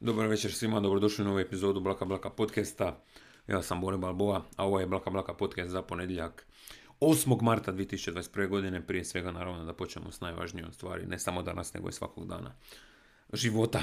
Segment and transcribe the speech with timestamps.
[0.00, 3.04] Dobar večer svima, dobrodošli u novu epizodu Blaka Blaka podcasta.
[3.46, 6.46] Ja sam Bore Balboa, a ovo je Blaka Blaka podcast za ponedjeljak
[7.00, 7.42] 8.
[7.42, 8.48] marta 2021.
[8.48, 8.86] godine.
[8.86, 12.54] Prije svega naravno da počnemo s najvažnijom stvari, ne samo danas nego i svakog dana
[13.32, 13.82] života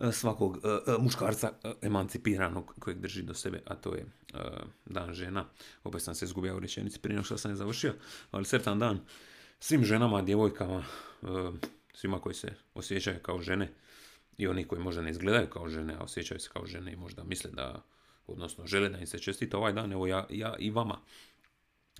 [0.00, 1.52] e, svakog e, e, muškarca
[1.82, 4.06] emancipiranog kojeg drži do sebe, a to je
[4.86, 5.44] dan žena.
[5.84, 7.94] Opet sam se izgubio u rečenici prije što sam je završio,
[8.30, 9.00] ali sretan dan
[9.60, 10.84] svim ženama, djevojkama,
[11.94, 13.74] svima koji se osjećaju kao žene
[14.38, 17.24] i oni koji možda ne izgledaju kao žene, a osjećaju se kao žene i možda
[17.24, 17.84] misle da,
[18.26, 21.00] odnosno žele da im se čestita ovaj dan, evo ja, ja i vama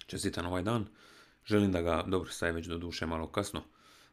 [0.07, 0.87] čestitam ovaj dan.
[1.45, 3.63] Želim da ga, dobro, sad je već do duše malo kasno,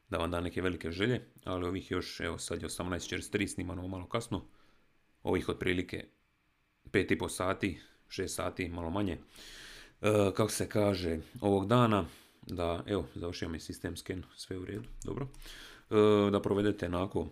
[0.10, 4.08] da vam da neke velike želje, ali ovih još, evo sad je 18.43, snimano malo
[4.08, 4.46] kasno,
[5.24, 6.06] ovih otprilike
[6.86, 9.18] 5,5 sati, 6 sati, malo manje.
[10.02, 12.06] E, kako se kaže, ovog dana,
[12.42, 15.28] da, evo, završio mi sistem scan, sve u redu, dobro,
[15.90, 17.30] e, da provedete onako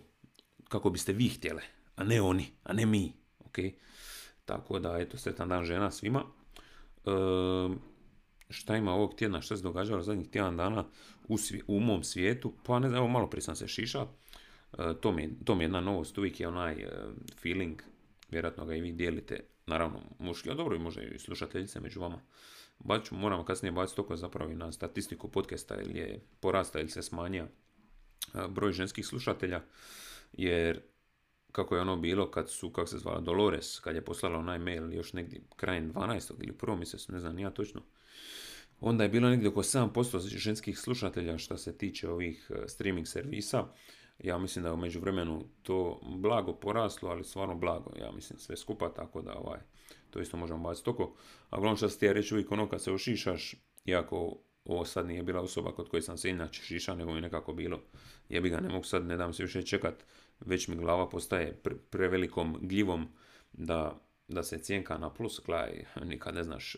[0.68, 1.62] kako biste vi htjele,
[1.96, 3.58] a ne oni, a ne mi, ok?
[4.44, 6.24] Tako da, eto, sretan dan žena svima.
[7.04, 7.10] E,
[8.50, 10.84] šta ima ovog tjedna, šta se događalo zadnjih tjedan dana
[11.28, 12.52] u, u mom svijetu?
[12.64, 14.06] Pa ne znam, evo malo prije sam se šiša.
[14.78, 16.88] E, to, mi, to mi je jedna novost, uvijek je onaj e,
[17.42, 17.82] feeling,
[18.30, 22.20] vjerojatno ga i vi dijelite, naravno muški, a dobro i može i slušateljice među vama.
[22.78, 27.02] Baću, moram kasnije baciti toko zapravo i na statistiku podcasta ili je porasta ili se
[27.02, 27.46] smanja
[28.48, 29.62] broj ženskih slušatelja
[30.38, 30.80] jer
[31.52, 34.92] kako je ono bilo kad su, kako se zvala, Dolores, kad je poslala onaj mail
[34.92, 36.32] još negdje krajem 12.
[36.40, 37.82] ili prvom mjesecu, ne znam ja točno,
[38.80, 43.64] onda je bilo negdje oko 7% ženskih slušatelja što se tiče ovih e, streaming servisa.
[44.18, 48.56] Ja mislim da je u međuvremenu to blago poraslo, ali stvarno blago, ja mislim sve
[48.56, 49.60] skupa, tako da ovaj,
[50.10, 51.14] to isto možemo baciti oko.
[51.50, 55.22] A uglavnom što ti ja reći uvijek ono kad se ošišaš, iako ovo sad nije
[55.22, 57.80] bila osoba kod koje sam se inače šiša, nego mi nekako bilo,
[58.28, 60.04] jebi ga, ne mogu sad, ne dam se više čekat,
[60.40, 63.08] već mi glava postaje prevelikom gljivom
[63.52, 66.76] da, da se cijenka na plus, gledaj, nikad ne znaš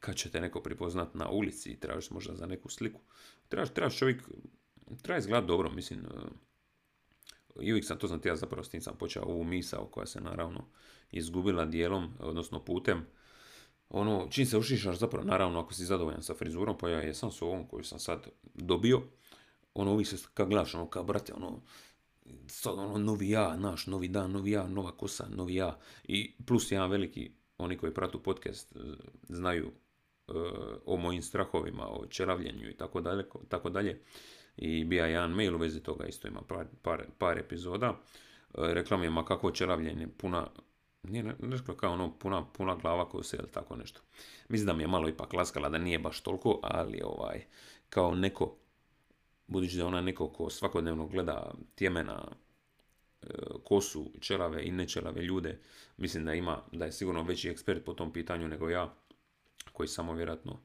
[0.00, 3.00] kad će te neko prepoznat na ulici i tražiš možda za neku sliku.
[3.48, 4.22] Trebaš, trebaš čovjek,
[5.02, 6.06] treba izgledat dobro, mislim,
[7.60, 10.20] i uvijek sam, to sam ja zapravo s tim sam počeo ovu misao koja se
[10.20, 10.64] naravno
[11.10, 13.06] izgubila dijelom, odnosno putem,
[13.88, 17.42] ono, čim se ušišaš zapravo, naravno ako si zadovoljan sa frizurom, pa ja jesam s
[17.42, 19.02] ovom koju sam sad dobio,
[19.74, 21.62] ono uvijek se kad gledaš, ono, kao brate, ono,
[22.46, 26.72] sad ono, novi ja, naš, novi dan, novi ja, nova kosa, novi ja, i plus
[26.72, 28.78] jedan veliki, oni koji pratu podcast, e,
[29.28, 30.32] znaju e,
[30.84, 34.02] o mojim strahovima, o čeravljenju i tako dalje, tako dalje.
[34.56, 36.66] I bija jedan mail u vezi toga, isto ima par,
[37.18, 37.86] par, epizoda.
[37.88, 37.94] E,
[38.54, 40.50] rekla mi je, ma kako čeravljenje, puna,
[41.02, 44.00] nije nešto kao ono puna, puna glava kose ili tako nešto.
[44.48, 47.44] Mislim da mi je malo ipak laskala da nije baš toliko, ali ovaj,
[47.88, 48.56] kao neko,
[49.46, 52.28] budući da ona neko ko svakodnevno gleda tjemena,
[53.22, 53.28] e,
[53.64, 55.60] kosu, čelave i nečelave ljude,
[55.96, 58.94] mislim da ima, da je sigurno veći ekspert po tom pitanju nego ja,
[59.72, 60.60] koji samo vjerojatno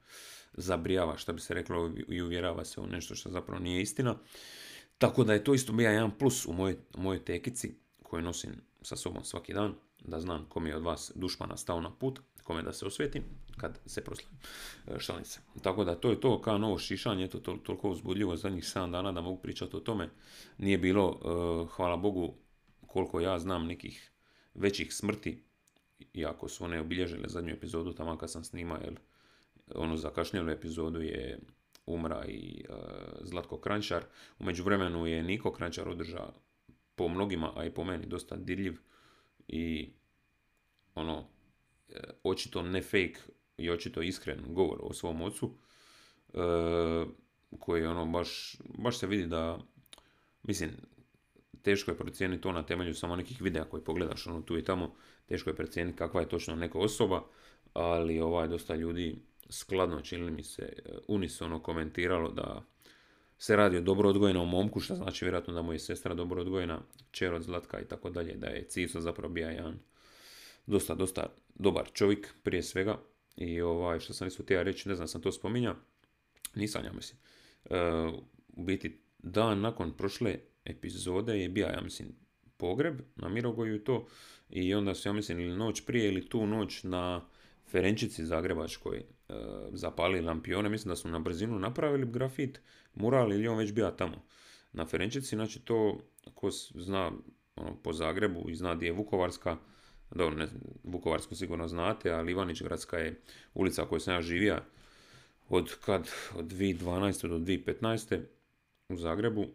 [0.54, 4.18] zabrijava, što bi se reklo, i uvjerava se u nešto što zapravo nije istina.
[4.98, 8.96] Tako da je to isto bio jedan plus u mojoj, mojoj tekici koju nosim sa
[8.96, 12.74] sobom svaki dan da znam kom je od vas dušmana stao na put, kome da
[12.74, 13.24] se osvetim
[13.62, 14.38] kad se proslavim
[14.88, 15.40] e, šalice.
[15.62, 19.12] Tako da to je to kao novo šišanje, to to toliko uzbudljivo zadnjih 7 dana
[19.12, 20.10] da mogu pričati o tome.
[20.58, 22.34] Nije bilo, e, hvala Bogu,
[22.88, 24.12] koliko ja znam nekih
[24.54, 25.44] većih smrti,
[26.14, 29.00] iako su one obilježile zadnju epizodu tamo kad sam snimao, jer
[29.76, 31.40] onu zakašnjelu epizodu je
[31.86, 32.76] umra i uh,
[33.22, 34.04] Zlatko Krančar.
[34.40, 36.34] U međuvremenu je Niko Krančar održao
[36.96, 38.78] po mnogima, a i po meni dosta dirljiv
[39.48, 39.90] i
[40.96, 41.28] ono,
[41.90, 43.18] e, očito ne fake
[43.64, 45.52] i očito iskren govor o svom ocu,
[46.34, 46.38] e,
[47.60, 49.60] koji ono baš, baš se vidi da,
[50.44, 50.72] mislim,
[51.62, 54.96] teško je procijeniti to na temelju samo nekih videa koje pogledaš ono tu i tamo,
[55.26, 57.24] teško je procijeniti kakva je točno neka osoba,
[57.74, 59.16] ali ovaj dosta ljudi
[59.50, 60.74] skladno čini mi se
[61.08, 62.64] unisono komentiralo da
[63.38, 66.82] se radi o dobro odgojenom momku, što znači vjerojatno da mu je sestra dobro odgojena,
[67.12, 69.80] čer od Zlatka i tako dalje, da je Ciso zapravo bio jedan
[70.66, 71.26] dosta, dosta
[71.56, 72.98] dobar čovjek prije svega.
[73.36, 75.76] I ovaj, što sam isto htio reći, ne znam, sam to spominjao,
[76.56, 77.20] nisam ja mislim.
[77.66, 77.78] E,
[78.48, 82.16] u biti, dan nakon prošle epizode je bio, ja mislim,
[82.58, 84.08] pogreb na Mirogoju to.
[84.50, 87.26] I onda su, ja mislim, ili noć prije ili tu noć na
[87.68, 89.04] Ferenčici Zagrebačkoj e,
[89.72, 92.62] zapali lampione, mislim da su na brzinu napravili grafit,
[92.96, 94.26] mural ili on već bio tamo.
[94.74, 96.00] Na Ferenčici, znači to,
[96.34, 97.12] ko zna
[97.56, 99.58] ono, po Zagrebu i zna gdje je Vukovarska,
[100.12, 100.48] dobro, ne,
[100.84, 103.22] Vukovarsku sigurno znate, ali Ivanić gradska je
[103.54, 104.62] ulica u kojoj sam ja živio
[105.50, 107.28] od kad, od 2012.
[107.28, 108.20] do 2015.
[108.90, 109.48] u Zagrebu, e,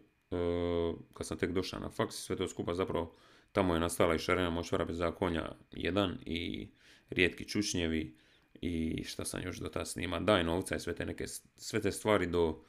[1.13, 3.13] kad sam tek došao na faks, sve to skupa zapravo
[3.51, 6.69] Tamo je nastala i šarena močvara bez zakonja 1 i
[7.09, 8.15] rijetki čučnjevi
[8.61, 11.91] i šta sam još do tada snima, daj novca i sve te neke, sve te
[11.91, 12.63] stvari do,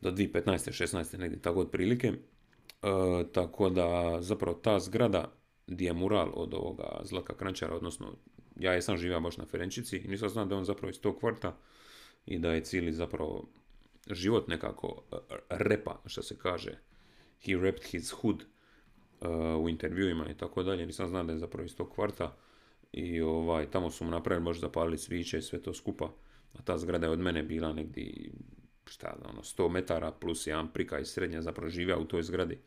[0.00, 0.84] do 2015.
[0.84, 1.18] 16.
[1.18, 2.08] negdje tako otprilike.
[2.08, 2.12] E,
[3.32, 5.32] tako da zapravo ta zgrada
[5.68, 8.12] gdje je mural od ovoga Zlaka Krančara, odnosno
[8.56, 11.18] ja jesam živio baš na Ferenčici i nisam znao da je on zapravo iz tog
[11.18, 11.56] kvarta
[12.26, 13.44] i da je cijeli zapravo
[14.10, 15.16] život nekako e,
[15.48, 16.78] repa, što se kaže.
[17.44, 18.44] He rapped his hood
[19.20, 20.86] uh, u intervjuima i tako dalje.
[20.86, 22.36] Nisam znao da je zapravo iz tog kvarta
[22.92, 26.10] i ovaj, tamo su mu napravili, baš zapalili sviće i sve to skupa.
[26.54, 28.30] A ta zgrada je od mene bila negdje,
[28.86, 32.58] šta, ono, 100 metara plus jedan prika iz srednje, zapravo živio u toj zgradi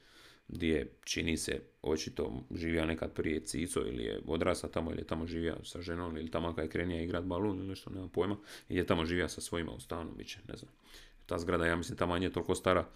[0.47, 5.27] gdje čini se očito živio nekad prije Cico ili je odrasa tamo ili je tamo
[5.27, 8.37] živio sa ženom ili tamo kad je krenija igrat balun ili nešto, nema pojma,
[8.69, 10.71] ili je tamo živio sa svojima u stanu, bit će, ne znam.
[11.25, 12.89] Ta zgrada, ja mislim, tamo nije toliko stara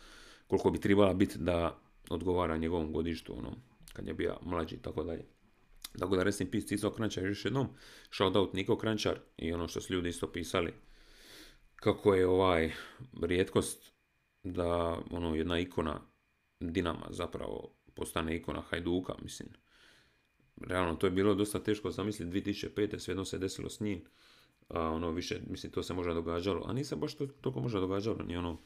[0.47, 3.56] koliko bi trebala biti da odgovara njegovom godištu, ono,
[3.94, 5.25] kad je bio mlađi tako dalje.
[6.00, 7.68] Tako da resim pis Cico Krančar još jednom,
[8.12, 10.74] shoutout Niko Krančar i ono što su ljudi isto pisali,
[11.75, 12.71] kako je ovaj
[13.21, 13.94] rijetkost
[14.44, 16.01] da ono jedna ikona
[16.60, 19.50] Dinama zapravo postane ikona Hajduka, mislim.
[20.62, 23.00] Realno, to je bilo dosta teško zamisliti 2005.
[23.00, 24.02] svejedno se desilo s njim.
[24.69, 26.63] A ono više, mislim, to se možda događalo.
[26.66, 28.57] A nisam baš to, toliko možda događalo, ni ono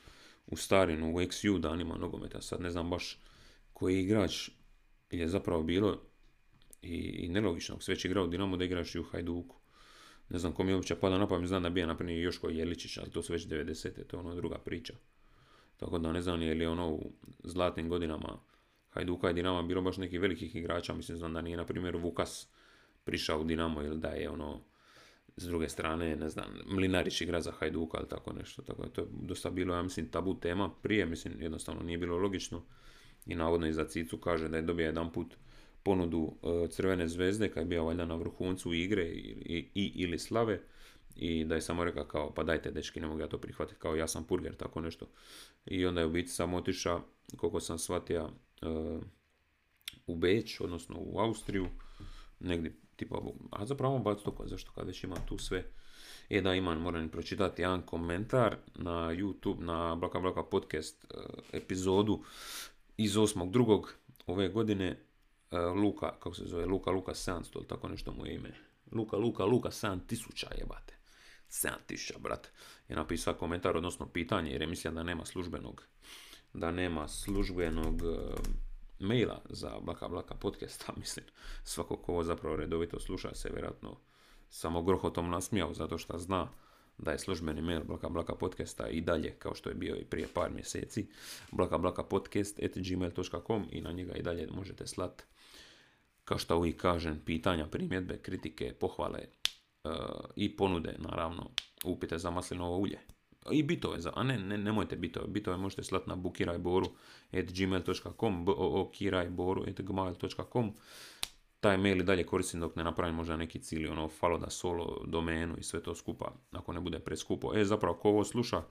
[0.48, 2.42] u starinu, u XU danima nogometa.
[2.42, 3.18] Sad ne znam baš
[3.74, 4.50] koji igrač
[5.12, 6.02] je zapravo bilo
[6.82, 7.76] i, i nelogično.
[7.76, 9.56] Ako već igrao Dinamo da igraš i u Hajduku.
[10.30, 12.98] Ne znam kom je uopće pada na pamet, znam da bi je naprimjer Joško Jeličić,
[12.98, 14.08] ali to su već 90.
[14.08, 14.94] To je ono druga priča.
[15.80, 17.12] Tako da ne znam je li ono u
[17.44, 18.40] zlatnim godinama
[18.90, 20.94] Hajduka i Dinama bilo baš nekih velikih igrača.
[20.94, 22.48] Mislim znam da nije na primjer Vukas
[23.04, 24.62] prišao u Dinamo ili da je ono
[25.38, 28.62] s druge strane, ne znam, Mlinarić igra za Hajduka ili tako nešto.
[28.62, 32.18] Tako da to je dosta bilo, ja mislim, tabu tema prije, mislim, jednostavno nije bilo
[32.18, 32.64] logično.
[33.26, 35.36] I navodno i za Cicu kaže da je dobio jedan put
[35.84, 40.62] ponudu e, Crvene zvezde kad je bio valjda na vrhuncu igre i, i, ili slave
[41.20, 43.96] i da je samo rekao kao pa dajte dečki ne mogu ja to prihvatiti kao
[43.96, 45.06] ja sam purger tako nešto
[45.66, 47.02] i onda je u biti samo otišao
[47.38, 48.24] koliko sam shvatio
[48.62, 49.02] uh,
[50.08, 51.68] u Beč odnosno u Austriju
[52.40, 53.22] negdje tipa
[53.52, 55.64] a zapravo bac to zašto kad već ima tu sve
[56.30, 61.22] E da imam, moram pročitati jedan komentar na YouTube, na Blaka Blaka podcast uh,
[61.52, 62.24] epizodu
[62.98, 63.84] iz 8.2.
[64.28, 65.00] ove godine.
[65.52, 68.54] Uh, Luka, kako se zove, Luka Luka 700, tako nešto mu je ime.
[68.92, 70.99] Luka Luka Luka 7000 jebate.
[71.50, 72.50] 7000, brate.
[72.90, 75.84] Je napisao komentar, odnosno pitanje, jer je mislio da nema službenog,
[76.54, 78.40] da nema službenog uh,
[79.00, 81.26] maila za Blaka Blaka podcasta, mislim.
[81.64, 83.98] Svako ko ovo zapravo redovito sluša se vjerojatno
[84.50, 86.48] samo grohotom nasmijao zato što zna
[86.98, 90.28] da je službeni mail Blaka Blaka podcasta i dalje, kao što je bio i prije
[90.34, 91.08] par mjeseci,
[91.52, 95.24] blaka blaka podcast at gmail.com i na njega i dalje možete slati
[96.30, 99.20] kao što uvijek kažem, pitanja, primjedbe, kritike, pohvale,
[100.36, 101.50] i ponude, naravno,
[101.86, 103.00] upite za maslinovo ulje.
[103.52, 110.74] I bitove, za, a ne, ne, nemojte bitove, bitove možete slati na bukirajboru.gmail.com bookirajboru.gmail.com
[111.60, 115.04] taj mail i dalje koristim dok ne napravim možda neki cilj, ono, falo da solo
[115.08, 117.56] domenu i sve to skupa, ako ne bude preskupo.
[117.56, 118.64] E, zapravo, ko ovo sluša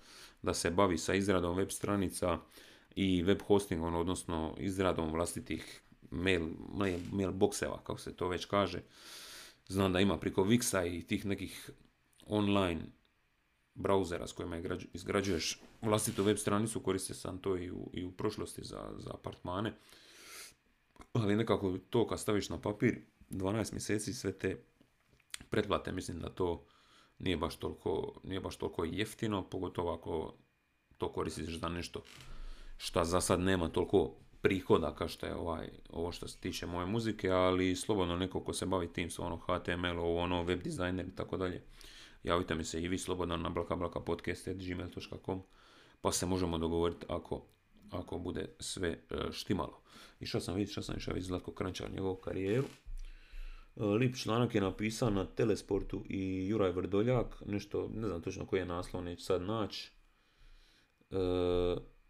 [0.42, 2.38] da se bavi sa izradom web stranica
[2.94, 6.48] i web hostingom, odnosno izradom vlastitih mail,
[7.12, 8.82] mail boxeva, kako se to već kaže,
[9.68, 11.70] Znam da ima preko Vixa i tih nekih
[12.26, 12.80] online
[13.74, 14.56] brauzera s kojima
[14.92, 19.74] izgrađuješ vlastitu web stranicu, koriste sam to i u, i u prošlosti za, za apartmane.
[21.12, 24.64] Ali nekako to kad staviš na papir, 12 mjeseci sve te
[25.50, 26.66] pretplate, mislim da to
[27.18, 30.34] nije baš toliko, nije baš toliko jeftino, pogotovo ako
[30.98, 32.02] to koristiš za nešto
[32.76, 36.86] što za sad nema toliko prihoda kao što je ovaj, ovo što se tiče moje
[36.86, 41.16] muzike, ali slobodno neko ko se bavi tim sa ono HTML, ono web dizajner i
[41.16, 41.62] tako dalje.
[42.22, 45.42] Javite mi se i vi slobodno na blakablakapodcast.gmail.com
[46.00, 47.46] pa se možemo dogovoriti ako,
[47.90, 48.98] ako bude sve e,
[49.32, 49.80] štimalo.
[50.20, 52.64] I što sam vidjeti, što sam išao vidjeti Zlatko Krančar, njegovu karijeru.
[53.76, 58.60] E, lip članak je napisan na Telesportu i Juraj Vrdoljak, nešto, ne znam točno koji
[58.60, 59.92] je naslov, neću sad naći.
[61.10, 61.16] E,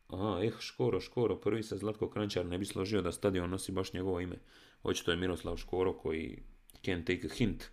[0.09, 3.93] Aha, eh, Škoro, Škoro, prvi se Zlatko Krančar ne bi složio da stadion nosi baš
[3.93, 4.37] njegovo ime.
[4.83, 6.43] Očito je Miroslav Škoro koji
[6.85, 7.65] can take a hint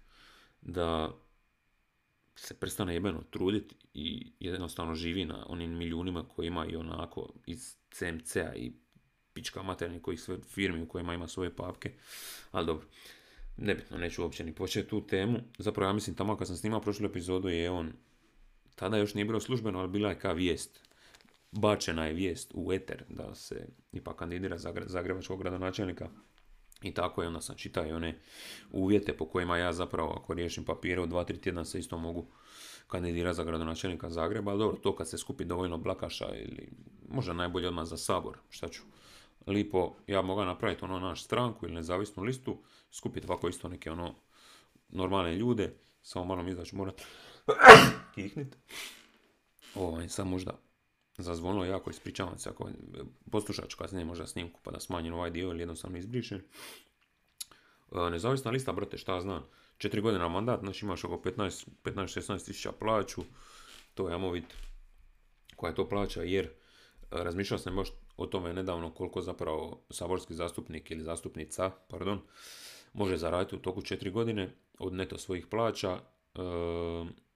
[0.61, 1.15] da
[2.35, 7.75] se prestane jebeno truditi i jednostavno živi na onim milijunima koji ima i onako iz
[7.91, 8.71] CMC-a i
[9.33, 11.91] pička materni kojih sve firmi u kojima ima svoje papke.
[12.51, 12.87] Ali dobro,
[13.57, 15.39] nebitno, neću uopće ni početi tu temu.
[15.57, 17.93] Zapravo ja mislim tamo kad sam snimao prošlu epizodu je on,
[18.75, 20.84] tada još nije bilo službeno, ali bila je kao vijest
[21.59, 26.09] bačena je vijest u eter da se ipak kandidira za zagrebačkog gradonačelnika
[26.81, 28.19] I tako je, onda sam čitao one
[28.71, 32.27] uvjete po kojima ja zapravo ako riješim papire u 2-3 tjedna se isto mogu
[32.87, 36.69] kandidirati za gradonačelnika Zagreba, ali dobro, to kad se skupi dovoljno blakaša ili
[37.09, 38.81] možda najbolje odmah za sabor, šta ću.
[39.47, 44.15] Lipo, ja mogu napraviti ono naš stranku ili nezavisnu listu, skupiti ovako isto neke ono
[44.89, 47.01] normalne ljude, samo malo mi znači morat
[48.15, 48.57] kihnit.
[49.75, 50.59] Ovaj, sam možda
[51.17, 52.69] zazvonilo jako, ispričavam se ako
[53.31, 56.41] poslušat ću kasnije možda snimku pa da smanjim ovaj dio ili jednostavno izbrišem.
[57.91, 59.43] E, nezavisna lista, brate, šta znam,
[59.77, 61.29] četiri godina mandat, znači imaš oko
[61.83, 63.21] 15-16 tisuća plaću,
[63.93, 64.55] to je vidjeti
[65.55, 66.49] koja je to plaća, jer e,
[67.11, 72.21] razmišljao sam baš o tome nedavno koliko zapravo saborski zastupnik ili zastupnica, pardon,
[72.93, 76.39] može zaraditi u toku četiri godine od neto svojih plaća, e,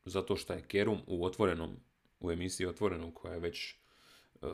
[0.05, 1.77] zato što je Kerum u otvorenom,
[2.19, 3.75] u emisiji otvorenom koja je već,
[4.41, 4.47] e,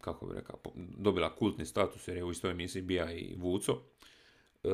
[0.00, 4.68] kako bi rekao, dobila kultni status jer je u istoj emisiji bija i Vuco, e,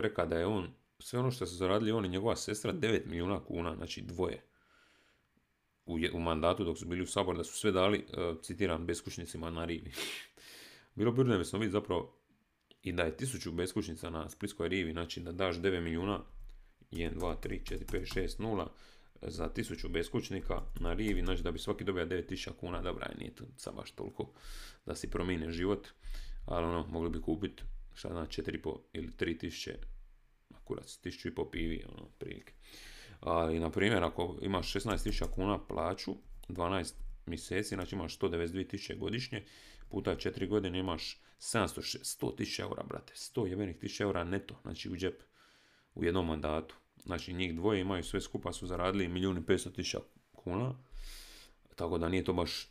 [0.00, 0.68] reka da je on,
[0.98, 4.42] sve ono što su zaradili on i njegova sestra, 9 milijuna kuna, znači dvoje
[5.86, 9.50] u, u mandatu dok su bili u sabor, da su sve dali, e, citiram, beskućnicima
[9.50, 9.92] na rivi.
[10.94, 12.16] Bilo bi uredno vidjeti zapravo
[12.82, 16.20] i da je tisuću beskućnica na Splitskoj rivi, znači da daš 9 milijuna,
[16.90, 18.66] 1, 2, 3, 4, 5, 6, 0,
[19.22, 23.44] za tisuću beskućnika na rivi, znači da bi svaki dobio 9000 kuna, dobra, nije to
[23.56, 24.32] sad baš toliko
[24.86, 25.88] da si promine život,
[26.44, 27.62] ali ono, mogli bi kupiti,
[27.94, 29.74] šta zna, 4,5 ili 3000,
[30.64, 32.52] kurac, 1500 pivi, ono, prilike.
[33.20, 36.14] Ali, na primjer, ako imaš 16.000 kuna plaću,
[36.48, 36.94] 12
[37.26, 39.44] mjeseci, znači imaš 192.000 godišnje,
[39.88, 44.96] puta 4 godine imaš 700, 100.000 eura, brate, 100 jebenih tisuća eura neto, znači u
[44.96, 45.22] džep,
[45.94, 46.74] u jednom mandatu.
[47.06, 49.98] Znači njih dvoje imaju sve skupa su zaradili milijun i 500 tisuća
[50.32, 50.74] kuna.
[51.74, 52.68] Tako da nije to baš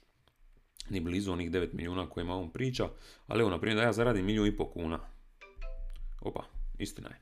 [0.90, 2.90] ni blizu onih 9 milijuna kojima on priča.
[3.28, 5.00] Ali evo, na primjer, da ja zaradim milijun i pol kuna.
[6.22, 6.44] Opa,
[6.78, 7.20] istina je.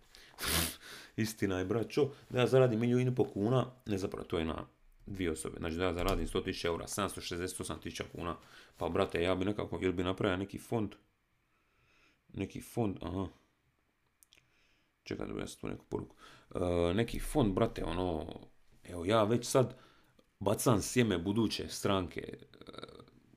[1.23, 2.09] istina je, braćo.
[2.29, 4.65] Da ja zaradim milijun i pol kuna, ne zapravo, to je na
[5.05, 5.57] dvije osobe.
[5.59, 8.35] Znači da ja zaradim 100 tisuća eura, 768 tisuća kuna.
[8.77, 10.95] Pa, brate, ja bi nekako, ili bi napravio neki fond,
[12.33, 13.27] neki fond, aha,
[15.03, 16.15] čekaj da ja tu neku poruku,
[16.93, 18.25] neki fond, brate, ono,
[18.83, 19.77] evo ja već sad
[20.39, 22.93] bacam sjeme buduće stranke uh,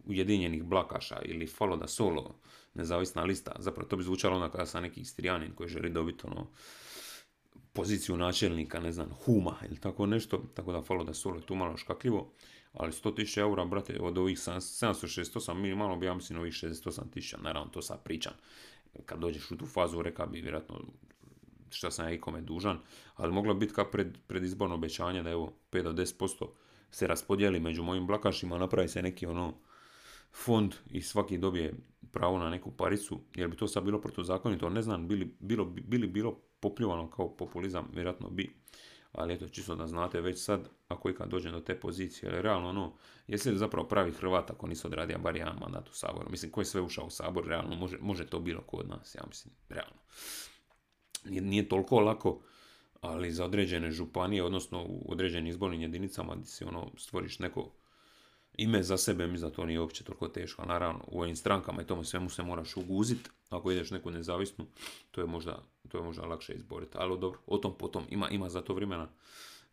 [0.07, 2.35] Ujedinjenih Blakaša ili Falo da Solo,
[2.75, 6.47] nezavisna lista, zapravo to bi zvučalo onda kada sam neki istrijanin koji želi dobiti ono,
[7.73, 11.55] poziciju načelnika, ne znam, Huma ili tako nešto, tako da Falo da Solo je tu
[11.55, 12.33] malo škakljivo,
[12.73, 17.83] ali 100.000 eura, brate, od ovih 768 minimalno bi ja mislim ovih 68.000, naravno to
[17.83, 18.33] sad pričam.
[19.07, 20.81] Kad dođeš u tu fazu, reka bi vjerojatno
[21.71, 22.79] šta sam ja ikome dužan,
[23.15, 26.47] ali moglo biti kao pred, predizborno obećanje da evo 5 do 10%
[26.91, 29.55] se raspodijeli među mojim blakašima, napravi se neki ono
[30.45, 31.75] fond i svaki dobije
[32.13, 36.07] pravo na neku paricu, jer bi to sad bilo protuzakonito, ne znam, bili, bilo, bili
[36.07, 38.51] bilo popljuvano kao populizam, vjerojatno bi,
[39.13, 42.69] ali eto, čisto da znate već sad, ako ikad dođem do te pozicije, ali realno
[42.69, 42.93] ono,
[43.27, 46.31] jesi li zapravo pravi Hrvat ako nisi odradio bar jedan mandat u Saboru?
[46.31, 49.15] Mislim, ko je sve ušao u Sabor, realno, može, može to bilo ko od nas,
[49.15, 50.01] ja mislim, realno
[51.31, 52.41] nije toliko lako,
[53.01, 57.71] ali za određene županije, odnosno u određenim izbornim jedinicama gdje si ono stvoriš neko
[58.57, 60.65] ime za sebe, mi za to nije uopće toliko teško.
[60.65, 63.31] Naravno, u ovim strankama i tome svemu se moraš uguziti.
[63.51, 64.67] Ako ideš neku nezavisnu,
[65.11, 66.93] to je možda, to je možda lakše izboriti.
[67.01, 69.09] Ali dobro, o tom potom, ima, ima za to vremena.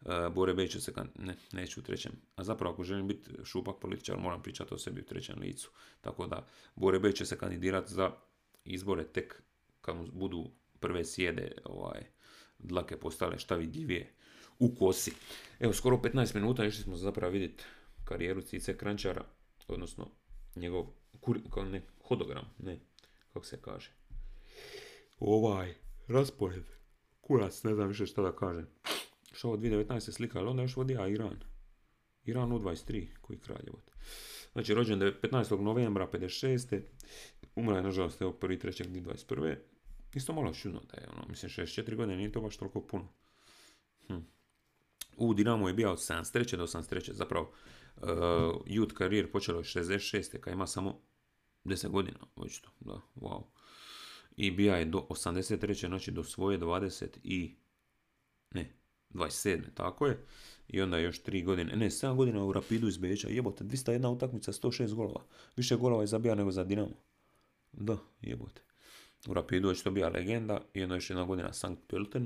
[0.06, 2.12] E, Bore se, ne, neću u trećem.
[2.36, 5.72] A zapravo ako želim biti šupak političar, moram pričati o sebi u trećem licu.
[6.02, 8.12] Tako da, Bore se kandidirati za
[8.66, 9.44] izbore tek
[9.82, 10.52] kad mu budu
[10.84, 12.02] prve sjede ovaj,
[12.60, 14.14] dlake postale šta vidljivije
[14.60, 15.14] u kosi.
[15.60, 17.64] Evo, skoro 15 minuta išli smo zapravo vidjeti
[18.04, 19.26] karijeru Cice Krančara,
[19.68, 20.12] odnosno
[20.56, 20.86] njegov
[21.20, 21.40] kur,
[21.72, 22.80] ne, hodogram, ne,
[23.34, 23.92] kako se kaže.
[25.20, 25.74] Ovaj,
[26.08, 26.64] raspored.
[27.22, 28.68] Kurac, ne znam više šta da kažem.
[29.32, 30.12] Što ovo 2019.
[30.12, 31.44] slika, ali onda još vodi Iran.
[32.26, 33.92] Iran U23, koji kraljevot.
[34.52, 35.62] Znači, rođen je 15.
[35.62, 36.82] novembra 56.
[37.56, 39.56] Umra je, nažalost, evo 1.3.2021.
[40.14, 43.08] Isto malo čudno da je, ono, mislim, 64 godine nije to baš toliko puno.
[44.08, 44.18] Hm.
[45.18, 46.58] U Dinamo je bio od 73.
[46.58, 47.14] do 83.
[47.14, 47.52] Zapravo,
[47.96, 48.04] uh,
[48.66, 50.40] youth karijer počelo je 66.
[50.40, 51.02] kad ima samo
[51.66, 53.44] 10 godina, očito, da, wow.
[54.36, 55.88] I bija je do 83.
[55.88, 57.56] znači do svoje 20 i,
[58.52, 58.74] ne,
[59.10, 59.74] 27.
[59.74, 60.26] tako je.
[60.68, 64.52] I onda još 3 godine, ne, 7 godina u Rapidu iz Beča, jebote, 201 utakmica,
[64.52, 65.26] 106 golova.
[65.56, 66.96] Više golova je zabija nego za Dinamo.
[67.72, 68.62] Da, jebote
[69.28, 72.26] u Rapidu već to bija legenda i onda još jedna godina Sankt Pölten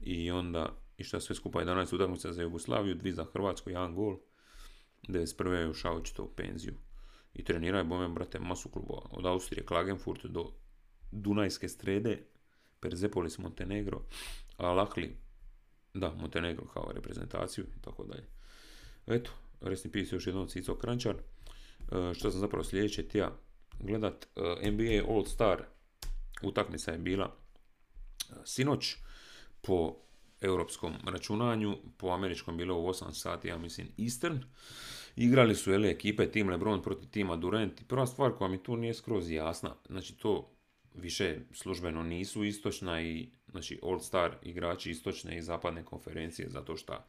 [0.00, 4.16] i onda išta sve skupa 11 utakmica za Jugoslaviju, dvi za Hrvatsku, jedan gol.
[5.08, 5.52] 91.
[5.52, 6.74] je ušao očito u penziju.
[7.34, 9.02] I trenirao je bome, brate, masu klubova.
[9.10, 10.52] Od Austrije, Klagenfurt do
[11.12, 12.22] Dunajske strede,
[12.80, 14.02] Persepolis Montenegro,
[14.58, 15.10] Al-Ahli,
[15.94, 18.24] da, Montenegro kao reprezentaciju i tako dalje.
[19.06, 19.30] Eto,
[19.84, 21.14] in peace još jednom Cico Krančar.
[21.14, 23.32] E, što sam zapravo sljedeće tija
[23.80, 25.64] gledat, e, NBA All Star
[26.42, 28.96] utakmica je bila e, sinoć
[29.60, 29.96] po
[30.40, 34.38] europskom računanju, po američkom bilo u 8 sati, ja mislim Eastern.
[35.16, 37.88] Igrali su ele ekipe, tim LeBron protiv tima Durant.
[37.88, 40.56] Prva stvar koja mi tu nije skroz jasna, znači to
[40.94, 47.04] više službeno nisu istočna i znači All Star igrači istočne i zapadne konferencije zato što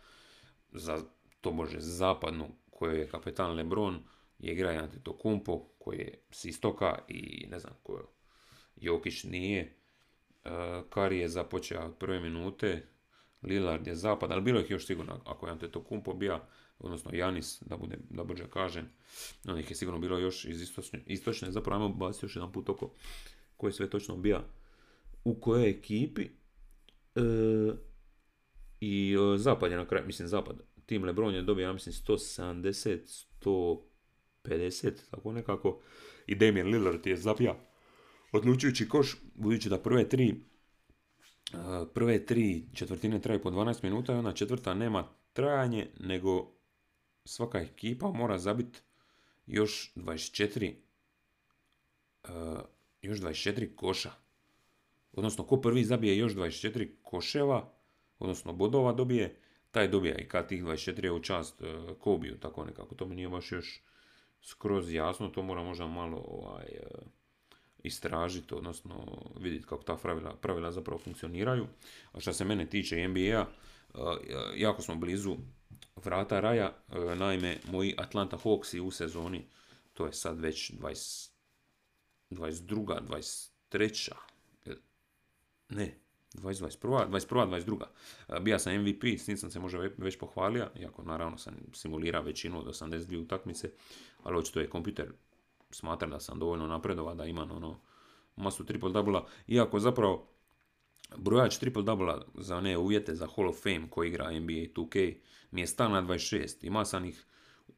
[0.72, 1.00] za
[1.42, 4.04] to može zapadnu koju je kapetan LeBron
[4.40, 4.90] je igra
[5.22, 8.17] Kumpo koji je s istoka i ne znam ko
[8.82, 9.74] Jokić nije.
[10.46, 10.52] Uh,
[10.90, 12.84] Kari je započeo od prve minute,
[13.42, 16.40] Lillard je zapad, ali bilo ih još sigurno ako je Kumpo bio,
[16.80, 18.90] odnosno Janis, da, bude, da brže kažem,
[19.48, 22.92] onih je sigurno bilo još iz istočne, istočne zapravo ajmo baciti još jedan put oko
[23.58, 24.44] koji sve točno bija
[25.24, 26.30] u kojoj ekipi e,
[28.80, 33.26] i e, zapad je na kraju, mislim zapad, tim Lebron je dobio, ja mislim, 170,
[34.44, 35.82] 150, tako nekako,
[36.28, 37.56] i Damian Lillard je zapija
[38.32, 40.36] odlučujući koš, budući da prve tri e,
[41.94, 46.52] prve tri četvrtine traju po 12 minuta i ona četvrta nema trajanje, nego
[47.26, 48.80] svaka ekipa mora zabiti
[49.48, 50.74] još 24
[53.02, 54.12] još 24 koša.
[55.14, 57.74] Odnosno, ko prvi zabije još 24 koševa,
[58.20, 59.36] odnosno bodova dobije,
[59.72, 62.96] taj dobija i kad tih 24 je u čast uh, Kobiju, tako nekako.
[62.96, 63.84] To mi nije baš još
[64.42, 66.66] skroz jasno, to mora možda malo ovaj,
[67.84, 69.06] istražiti, odnosno
[69.40, 71.68] vidjeti kako ta pravila, pravila zapravo funkcioniraju.
[72.12, 74.00] A što se mene tiče NBA, uh,
[74.56, 75.38] jako smo blizu
[75.96, 76.74] vrata raja,
[77.18, 79.46] naime, moji Atlanta Hawksi u sezoni,
[79.94, 81.38] to je sad već 20
[82.32, 83.00] 22.
[83.80, 84.12] 23.
[85.70, 86.00] Ne,
[86.34, 87.08] 2021.
[87.10, 87.86] 21.
[88.30, 88.42] 22.
[88.42, 92.66] Bija sam MVP, s sam se možda već pohvalio, iako naravno sam simulirao većinu od
[92.66, 93.72] 82 utakmice,
[94.24, 95.12] ali očito je kompjuter
[95.70, 97.80] smatra da sam dovoljno napredova da imam ono
[98.36, 100.28] masu triple double iako zapravo
[101.18, 105.16] brojač triple double za one uvjete za Hall of Fame koji igra NBA 2K
[105.52, 106.68] mi je stan na 26.
[106.68, 107.26] Ima sam ih,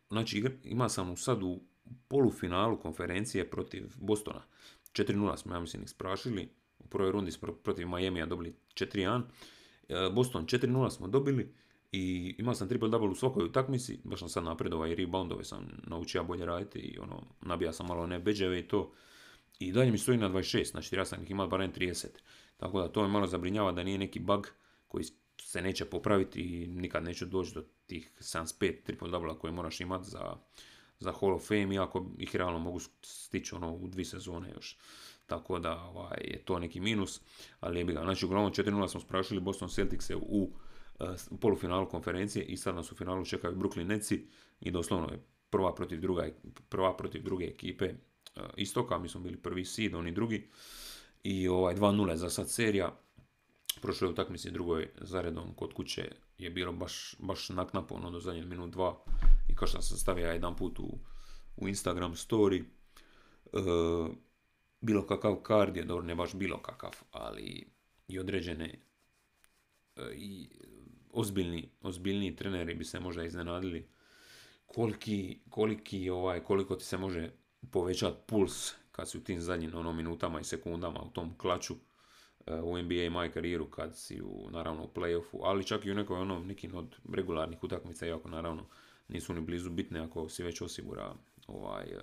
[0.09, 1.59] znači ima sam sad u
[2.07, 4.41] polufinalu konferencije protiv Bostona.
[4.93, 6.49] 4-0 smo, ja mislim, ih sprašili.
[6.79, 9.21] U prvoj rundi smo protiv Miami-a dobili 4-1.
[9.89, 11.55] E, Boston 4-0 smo dobili
[11.91, 15.67] i imao sam triple double u svakoj utakmici, baš sam sad napredovao i reboundove sam
[15.87, 18.91] naučio bolje raditi i ono, nabija sam malo ne beđeve i to.
[19.59, 22.05] I dalje mi stoji na 26, znači ja sam ih imao barem 30.
[22.57, 24.47] Tako da to me malo zabrinjava da nije neki bug
[24.87, 25.05] koji
[25.41, 30.09] se neće popraviti i nikad neće doći do tih 75 triple double koje moraš imati
[30.09, 30.35] za
[30.99, 34.77] za Hall of Fame, iako ih realno mogu stići ono u dvije sezone još.
[35.25, 37.21] Tako da ovaj, je to neki minus,
[37.59, 38.01] ali je ga.
[38.03, 40.49] Znači, uglavnom 4-0 smo sprašili Boston Celtics u,
[41.29, 44.27] u polufinalu konferencije i sad nas u finalu čekaju Brooklyn Netsi
[44.59, 46.29] i doslovno je prva protiv, druga,
[46.69, 50.49] prva protiv druge ekipe uh, istoka, mi smo bili prvi seed, oni drugi.
[51.23, 52.99] I ovaj 2-0 za sad serija.
[53.81, 58.71] Prošloj utakmici drugoj zaredom kod kuće je bilo baš, baš naknapo, ono do zadnjeg minut
[58.71, 59.03] dva
[59.49, 60.99] i kao što sam stavio jedan put u,
[61.57, 62.63] u Instagram story,
[63.53, 63.59] e,
[64.81, 67.67] bilo kakav kard je, dobro, ne baš bilo kakav, ali
[68.07, 68.79] i određene
[69.95, 70.49] e, i
[71.11, 73.87] ozbiljni, ozbiljni treneri bi se možda iznenadili.
[74.65, 77.31] Koliki, koliki ovaj, koliko ti se može
[77.71, 81.75] povećati puls kad si u tim zadnjim ono, minutama i sekundama u tom klaču
[82.45, 85.91] e, u NBA i moj karijeru kad si u, naravno u playoffu, ali čak i
[85.91, 88.65] u nekoj ono, nekim od regularnih utakmica, iako naravno
[89.07, 91.15] nisu ni blizu bitne ako si već osigura
[91.47, 92.01] ovaj uh,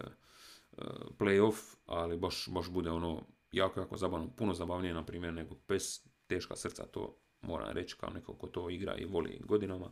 [1.18, 6.06] playoff, ali baš, baš bude ono jako, jako zabavno, puno zabavnije na primjer nego pes,
[6.26, 7.16] teška srca, to
[7.46, 9.90] moram reći kao neko ko to igra i voli godinama.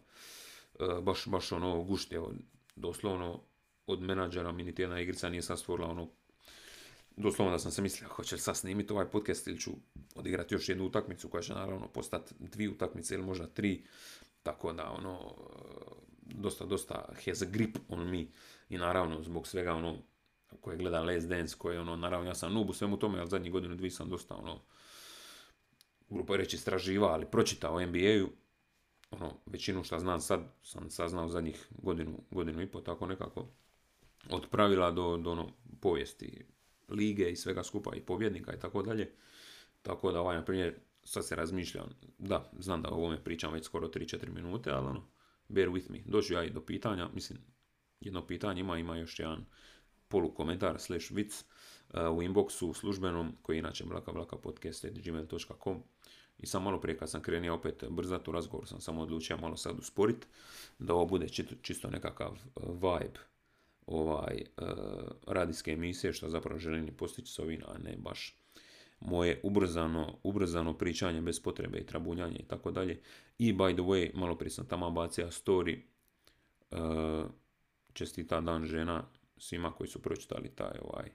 [1.03, 2.33] baš, baš ono gušti, evo,
[2.77, 3.41] doslovno
[3.87, 6.09] od menadžera mi niti jedna igrica nije sad stvorila ono
[7.17, 9.71] doslovno da sam se mislio hoće li sad snimiti ovaj podcast ili ću
[10.15, 13.85] odigrati još jednu utakmicu koja će naravno postati dvije utakmice ili možda tri
[14.43, 15.35] tako da ono
[16.21, 18.27] dosta, dosta has a grip on me
[18.69, 19.99] i naravno zbog svega ono
[20.61, 23.53] koje gleda Les Dance, koje ono, naravno ja sam noob u svemu tome, ali zadnjih
[23.53, 24.61] godinu dvije sam dosta ono,
[26.11, 28.29] grupo reći istraživa, ali pročitao NBA-u,
[29.11, 33.47] ono, većinu što znam sad sam saznao zadnjih godinu, godinu i pol, tako nekako,
[34.31, 35.49] od pravila do, do ono,
[35.81, 36.45] povijesti
[36.89, 39.11] lige i svega skupa i pobjednika i tako dalje.
[39.83, 41.87] Tako da ovaj, na primjer, sad se razmišljam,
[42.19, 45.09] da, znam da o ovome pričam već skoro 3-4 minute, ali ono,
[45.49, 45.99] bear with me.
[46.07, 47.39] Dođu ja i do pitanja, mislim,
[48.01, 49.45] jedno pitanje ima, ima još jedan
[50.09, 51.45] polu komentar slash vic.
[51.95, 55.83] U inboxu službenom, koji je inače blakablakapodcast.gmail.com
[56.39, 59.57] i sam malo prije kad sam krenio opet brzati u razgovor sam samo odlučio malo
[59.57, 60.27] sad usporit,
[60.79, 61.29] da ovo bude
[61.63, 63.19] čisto nekakav vibe
[63.87, 64.43] ovaj,
[65.27, 68.37] radijske emisije, što zapravo želim postići s ovim, a ne baš
[69.01, 73.01] moje ubrzano, ubrzano pričanje bez potrebe i trabunjanje i tako dalje.
[73.39, 75.81] I by the way, malo prije sam tamo bacio story,
[77.93, 79.05] čestita dan žena
[79.37, 81.11] svima koji su pročitali taj, ovaj,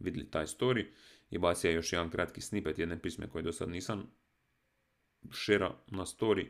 [0.00, 0.86] vidjeli taj story
[1.30, 4.10] i bacio još jedan kratki snippet jedne pisme koje do sad nisam
[5.32, 6.46] šera na story,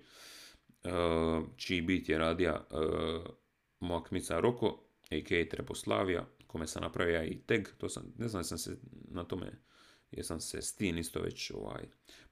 [0.84, 3.34] uh, čiji bit je radija uh,
[3.80, 5.48] moja kmica Roko, a.k.a.
[5.48, 8.76] Treposlavija, kome sam napravio i tag, to sam, ne znam, sam se
[9.08, 9.52] na tome
[10.10, 11.82] jesam se s tim isto već ovaj,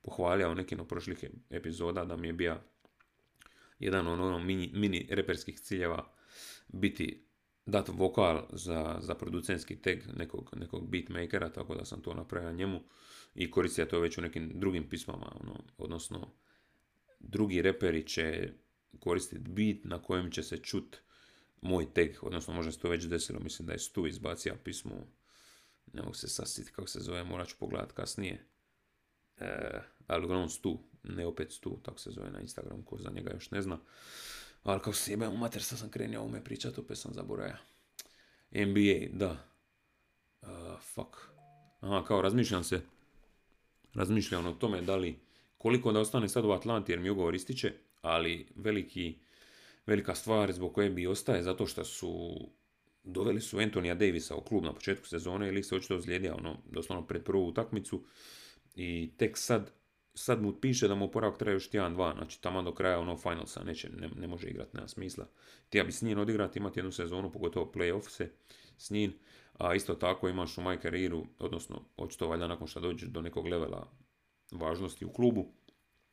[0.02, 2.56] pohvalio u nekim od prošlih epizoda da mi je bio
[3.78, 6.14] jedan od ono mini, mini reperskih ciljeva
[6.68, 7.27] biti
[7.68, 12.80] dat vokal za, za producentski tag nekog, nekog beatmakera, tako da sam to napravio njemu
[13.34, 16.30] i koristio to već u nekim drugim pismama, ono, odnosno
[17.20, 18.52] drugi reperi će
[19.00, 20.96] koristiti beat na kojem će se čut
[21.62, 25.06] moj tag, odnosno možda se to već desilo, mislim da je Stu izbacio pismo
[25.92, 28.46] ne mogu se sasiti kako se zove, morat ću pogledat kasnije.
[29.40, 33.30] E, ali uglavnom Stu, ne opet Stu, tako se zove na Instagram, ko za njega
[33.34, 33.78] još ne zna.
[34.62, 37.56] Ali kako se jebam mater, sad sam krenio ovome pričat, opet sam zaboravio.
[38.50, 39.36] NBA, da.
[40.42, 40.48] Uh,
[40.94, 41.16] fuck.
[41.80, 42.80] Aha, kao razmišljam se,
[43.94, 45.18] razmišljam o tome da li,
[45.58, 49.18] koliko da ostane sad u Atlanti jer mi ugovor ističe, ali veliki,
[49.86, 52.40] velika stvar zbog koje bi ostaje zato što su
[53.04, 57.06] doveli su Antonija Davisa u klub na početku sezone ili se očito ozlijedio ono, doslovno
[57.06, 58.04] pred prvu utakmicu
[58.74, 59.70] i tek sad,
[60.18, 63.16] sad mu piše da mu oporavak traje još tjedan dva, znači tamo do kraja ono
[63.16, 65.26] finalsa neće, ne, ne može igrati, nema smisla.
[65.68, 68.30] Ti ja bi s njim odigrati, imati jednu sezonu, pogotovo playoff se
[68.78, 69.12] s njim,
[69.58, 73.46] a isto tako imaš u moj karijeru, odnosno očito valjda nakon što dođeš do nekog
[73.46, 73.92] levela
[74.52, 75.52] važnosti u klubu,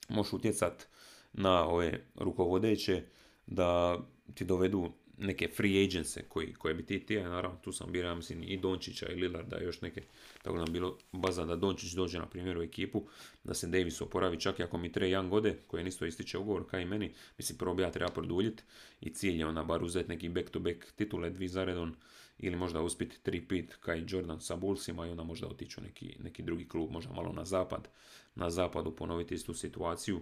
[0.09, 0.87] možeš utjecat
[1.33, 3.03] na ove rukovodeće
[3.45, 3.99] da
[4.33, 8.43] ti dovedu neke free agentse koji, koje bi ti tije, naravno tu sam birao mislim
[8.43, 10.01] i Dončića i Lillarda još neke,
[10.41, 13.07] tako da bilo baza da Dončić dođe na primjer u ekipu,
[13.43, 16.69] da se Davis oporavi čak i ako mi tre Young gode, koji isto ističe ugovor
[16.69, 18.63] kao i meni, mislim prvo bi ja treba produljiti
[19.01, 21.95] i cilj je onda bar uzeti neki back to back titule dvi zaredon
[22.37, 26.43] ili možda uspjeti tri pit i Jordan sa Bullsima i onda možda otići neki, neki
[26.43, 27.87] drugi klub, možda malo na zapad,
[28.35, 30.19] na zapadu ponoviti istu situaciju,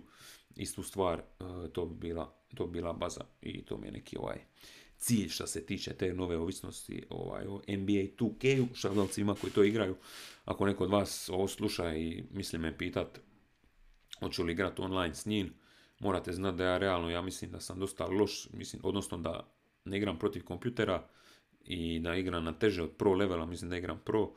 [0.55, 1.23] istu stvar, e,
[1.73, 4.37] to bi bila, to bi bila baza i to mi je neki ovaj
[5.03, 9.95] cilj što se tiče te nove ovisnosti ovaj, o NBA 2K-u, šaglavcima koji to igraju.
[10.45, 13.19] Ako neko od vas ovo sluša i misli me pitat
[14.19, 15.53] hoću li igrati online s njim,
[15.99, 19.47] morate znati da ja realno, ja mislim da sam dosta loš, mislim, odnosno da
[19.85, 21.07] ne igram protiv kompjutera
[21.65, 24.31] i da igram na teže od pro levela, mislim da igram pro,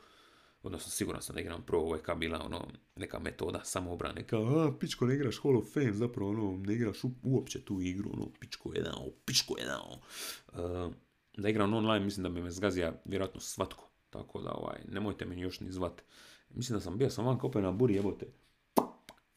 [0.66, 4.42] odnosno siguran sam da igram pro, ovo je kao bila ono, neka metoda samoobrane, kao,
[4.42, 8.28] a, pičko, ne igraš Hall of Fame, zapravo, ono, ne igraš uopće tu igru, ono,
[8.40, 9.80] pičko jedan, pičko jedan,
[10.52, 10.92] uh,
[11.36, 15.40] da igram online, mislim da bi me zgazija vjerojatno svatko, tako da, ovaj, nemojte me
[15.40, 16.02] još ni zvat.
[16.50, 18.26] Mislim da sam bio sam van opet na buri, jebote.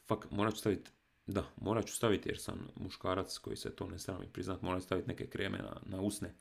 [0.08, 0.92] Fuck, morat ću staviti,
[1.26, 5.08] da, morat ću staviti jer sam muškarac koji se to ne srami priznat, morat staviti
[5.08, 6.34] neke kreme na, na usne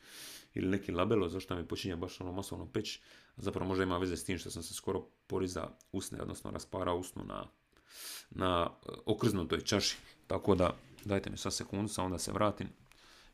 [0.55, 3.01] ili neki labelo, zašto mi počinje baš ono masovno peć.
[3.39, 7.25] Zapravo možda ima veze s tim što sam se skoro poriza usne, odnosno rasparao usnu
[7.25, 7.47] na,
[8.31, 9.97] na e, okrznutoj čaši.
[10.27, 12.69] Tako da, dajte mi sad sekundu, samo da se vratim.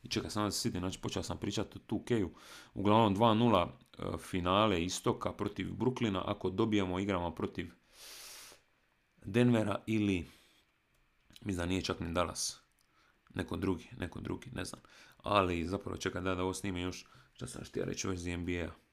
[0.03, 2.29] I čekaj, sam da se sitim, znači počeo sam pričati o 2
[2.75, 6.23] Uglavnom 2-0 e, finale istoka protiv Bruklina.
[6.27, 7.73] Ako dobijemo, igramo protiv
[9.25, 10.27] Denvera ili,
[11.41, 12.61] mislim da nije čak ni Dallas.
[13.35, 14.81] Neko drugi, neko drugi, ne znam.
[15.17, 18.84] Ali zapravo čekaj da, da ovo snimim još, što sam štija reći iz NBA-a.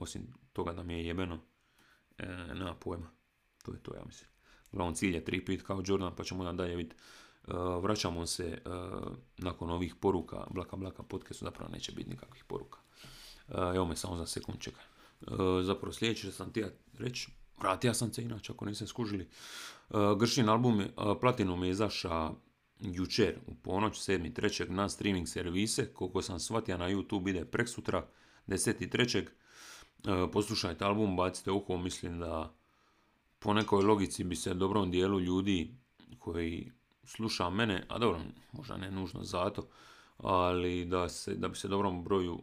[0.00, 1.40] Osim toga da mi je jebeno,
[2.18, 3.10] e, nema pojma.
[3.62, 4.30] To je to, ja mislim.
[4.72, 6.96] Uglavnom cilj je tri pit kao Jordan, pa ćemo onda dalje vidjeti.
[7.48, 8.60] E, vraćamo se e,
[9.38, 12.78] nakon ovih poruka, blaka blaka podcastu, zapravo neće biti nikakvih poruka.
[13.48, 14.84] E, evo me samo za sekund čekaj.
[15.62, 16.64] zapravo sljedeće što sam ti
[16.98, 19.28] reći, vratio sam se inače ako niste skužili.
[20.18, 20.84] Gršin album
[21.20, 22.36] Platinum je izašao
[22.80, 24.70] jučer u ponoć 7.3.
[24.70, 28.06] na streaming servise, koliko sam shvatio na YouTube ide prek sutra
[28.46, 29.26] 10.3.
[30.04, 32.54] E, poslušajte album, bacite uho, mislim da
[33.38, 35.74] po nekoj logici bi se dobrom dijelu ljudi
[36.18, 36.72] koji
[37.04, 38.20] sluša mene, a dobro,
[38.52, 39.68] možda ne nužno zato,
[40.16, 42.42] ali da, se, da bi se dobrom broju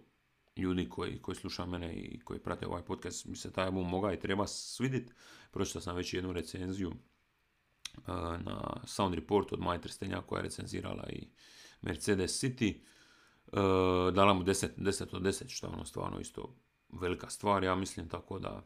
[0.55, 4.13] ljudi koji, koji sluša mene i koji prate ovaj podcast, bi se taj album mogao
[4.13, 5.13] i treba svidjeti.
[5.51, 6.93] Pročitao sam već jednu recenziju
[8.07, 11.27] na Sound Report od Maja Trstenja koja je recenzirala i
[11.81, 12.79] Mercedes City.
[14.13, 16.55] Dala mu 10, 10 od 10, što je ono stvarno isto
[16.89, 18.63] velika stvar, ja mislim, tako da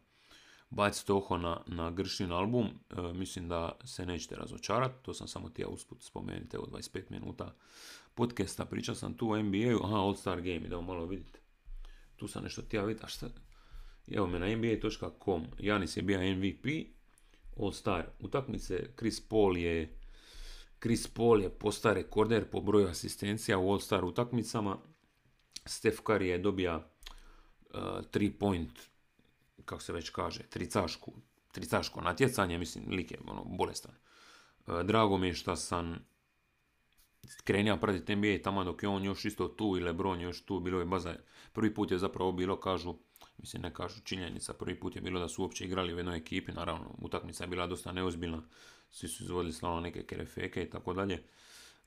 [0.70, 5.50] bacite oko na, na Gršin album, e, mislim da se nećete razočarati, to sam samo
[5.50, 7.56] ti ja usput spomenuti, evo 25 minuta
[8.16, 11.40] podcasta, pričao sam tu o NBA-u, aha, All Star Game, idemo malo vidjeti.
[12.16, 13.30] Tu sam nešto ti ja vidjeti, a šta?
[14.12, 16.66] Evo me na nba.com, Janis je bio MVP,
[17.60, 19.98] All Star utakmice, Chris Paul je
[20.82, 24.78] Chris Paul je postao rekorder po broju asistencija u All Star utakmicama.
[25.66, 26.90] Steph Curry je dobija
[27.74, 27.80] uh,
[28.12, 28.80] 3 point,
[29.66, 31.12] kako se već kaže, tricašku,
[31.52, 33.96] tricaško natjecanje, mislim, lik je ono, bolestan.
[34.68, 36.12] Uh, drago mi je što sam
[37.44, 40.80] krenio pratiti NBA tamo dok je on još isto tu i Lebron još tu, bilo
[40.80, 41.16] je baza,
[41.54, 42.96] prvi put je zapravo bilo, kažu,
[43.38, 46.52] mislim ne kažu činjenica, prvi put je bilo da su uopće igrali u jednoj ekipi,
[46.52, 48.44] naravno utakmica je bila dosta neozbiljna,
[48.92, 51.24] svi su izvodili slavno neke kerefeke i tako dalje.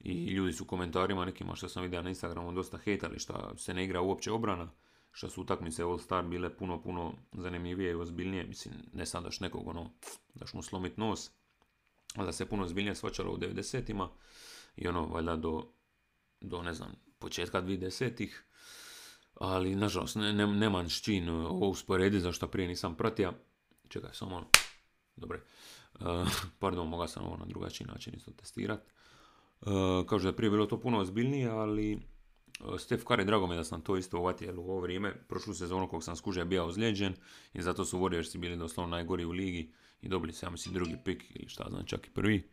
[0.00, 3.74] I ljudi su u komentarima nekima što sam vidio na Instagramu dosta hejtali što se
[3.74, 4.70] ne igra uopće obrana,
[5.14, 8.44] što su utakmice All Star bile puno, puno zanimljivije i ozbiljnije.
[8.44, 9.90] Mislim, ne sad daš nekog ono,
[10.34, 11.30] daš mu slomit nos,
[12.14, 14.10] ali da se puno ozbiljnije svačalo u 90-ima
[14.76, 15.72] i ono, valjda do,
[16.40, 18.44] do ne znam, početka 2010-ih.
[19.34, 23.32] Ali, nažalost, ne, ne, nemam s čin ovo usporediti, zašto prije nisam pratio.
[23.88, 24.46] Čekaj, samo ono,
[25.16, 25.40] dobre.
[26.00, 26.28] Uh,
[26.60, 28.90] pardon, mogao sam ovo na drugačiji način isto testirati.
[29.60, 32.13] Uh, kao da je prije bilo to puno ozbiljnije, ali
[32.60, 35.14] uh, Steph Curry, drago mi da sam to isto uvatio u ovo vrijeme.
[35.28, 37.14] Prošlu sezonu kog sam skužio bio ozlijeđen
[37.52, 40.96] i zato su Warriorsi bili doslovno najgori u ligi i dobili se, ja mislim, drugi
[41.04, 42.50] pik ili šta znam, čak i prvi.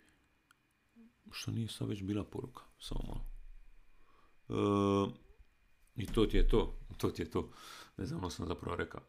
[1.32, 3.26] Što nije sad već bila poruka, samo malo.
[4.48, 5.10] Uh,
[5.96, 7.52] I to ti je to, to ti je to.
[7.98, 9.02] Ne znam, ono sam zapravo rekao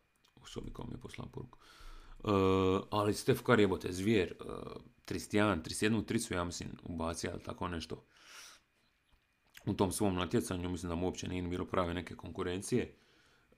[0.42, 1.58] u sobi kao mi je poslao poruku.
[2.18, 2.30] Uh,
[2.90, 8.04] ali Steph Curry jebote, zvijer, uh, 31, 31 tricu, ja mislim, ubacio, ali tako nešto.
[9.66, 12.94] U tom svom natjecanju, mislim da mu uopće nije bilo prave neke konkurencije.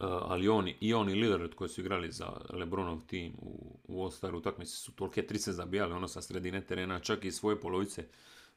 [0.00, 4.34] Uh, ali oni, i oni Lillard koji su igrali za Lebronov tim u, u All-Star
[4.34, 8.06] utakmici su tolike trice zabijali ono sa sredine terena, čak i svoje polovice,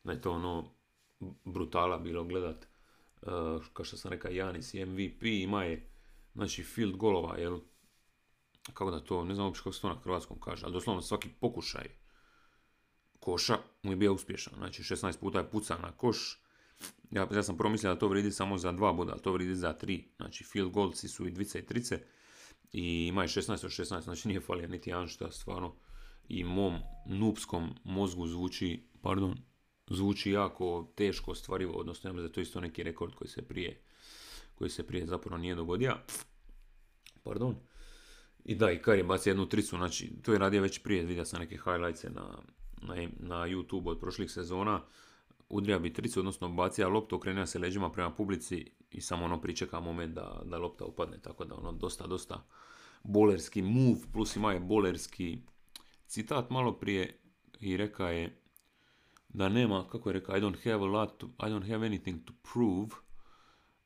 [0.03, 0.71] da je to ono
[1.45, 2.67] brutala bilo gledat.
[3.21, 3.29] Uh,
[3.73, 5.89] kao što sam rekao, Janis MVP, ima je
[6.33, 7.59] znači field golova, jel,
[8.73, 11.29] kako da to, ne znam uopće kako se to na hrvatskom kaže, ali doslovno svaki
[11.39, 11.87] pokušaj
[13.19, 14.53] koša mu je bio uspješan.
[14.57, 16.41] Znači 16 puta je puca na koš.
[17.11, 19.73] Ja, ja sam promislio da to vridi samo za dva boda, ali to vridi za
[19.73, 20.07] tri.
[20.17, 21.99] Znači field goalci su i dvice i trice.
[22.71, 25.75] I ima je 16 od 16, znači nije falio niti jedan što stvarno
[26.27, 29.37] i mom nupskom mozgu zvuči, pardon,
[29.89, 33.81] zvuči jako teško ostvarivo, odnosno ja da to isto neki rekord koji se prije
[34.57, 35.95] koji se prije zapravo nije dogodio.
[37.23, 37.55] Pardon.
[38.45, 41.39] I da, i Kari baci jednu tricu, znači, to je radio već prije, vidio sam
[41.39, 42.41] neke highlights na,
[42.81, 44.81] na, na YouTube od prošlih sezona,
[45.49, 49.79] udrija bi tricu, odnosno bacija loptu, okrenja se leđima prema publici i samo ono pričeka
[49.79, 52.43] moment da, da lopta upadne, tako da ono dosta, dosta
[53.03, 55.37] bolerski move, plus ima je bolerski
[56.05, 57.19] citat malo prije
[57.59, 58.41] i reka je
[59.29, 62.25] da nema, kako je rekao, I don't have a lot to, I don't have anything
[62.25, 62.87] to prove,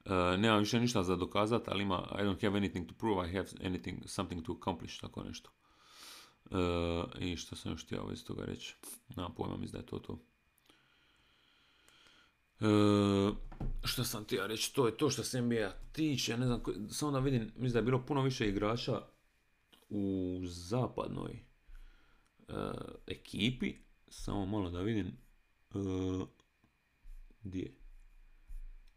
[0.06, 3.34] Uh, nemam više ništa za dokazati, ali ima I don't have anything to prove, I
[3.34, 5.52] have anything, something to accomplish, tako nešto.
[6.46, 6.60] Uh,
[7.20, 8.76] I što sam još htio iz toga reći?
[9.16, 10.20] Nemam pojma, mislim da je to to.
[12.62, 13.36] Uh,
[13.84, 17.20] što sam htio reći, to je to što se NBA tiče, ne znam, samo da
[17.20, 19.02] vidim, mislim da je bilo puno više igrača
[19.90, 21.40] u zapadnoj
[22.48, 22.56] uh,
[23.08, 23.74] ekipi,
[24.08, 25.18] samo malo da vidim,
[25.74, 26.28] uh,
[27.44, 27.74] gdje?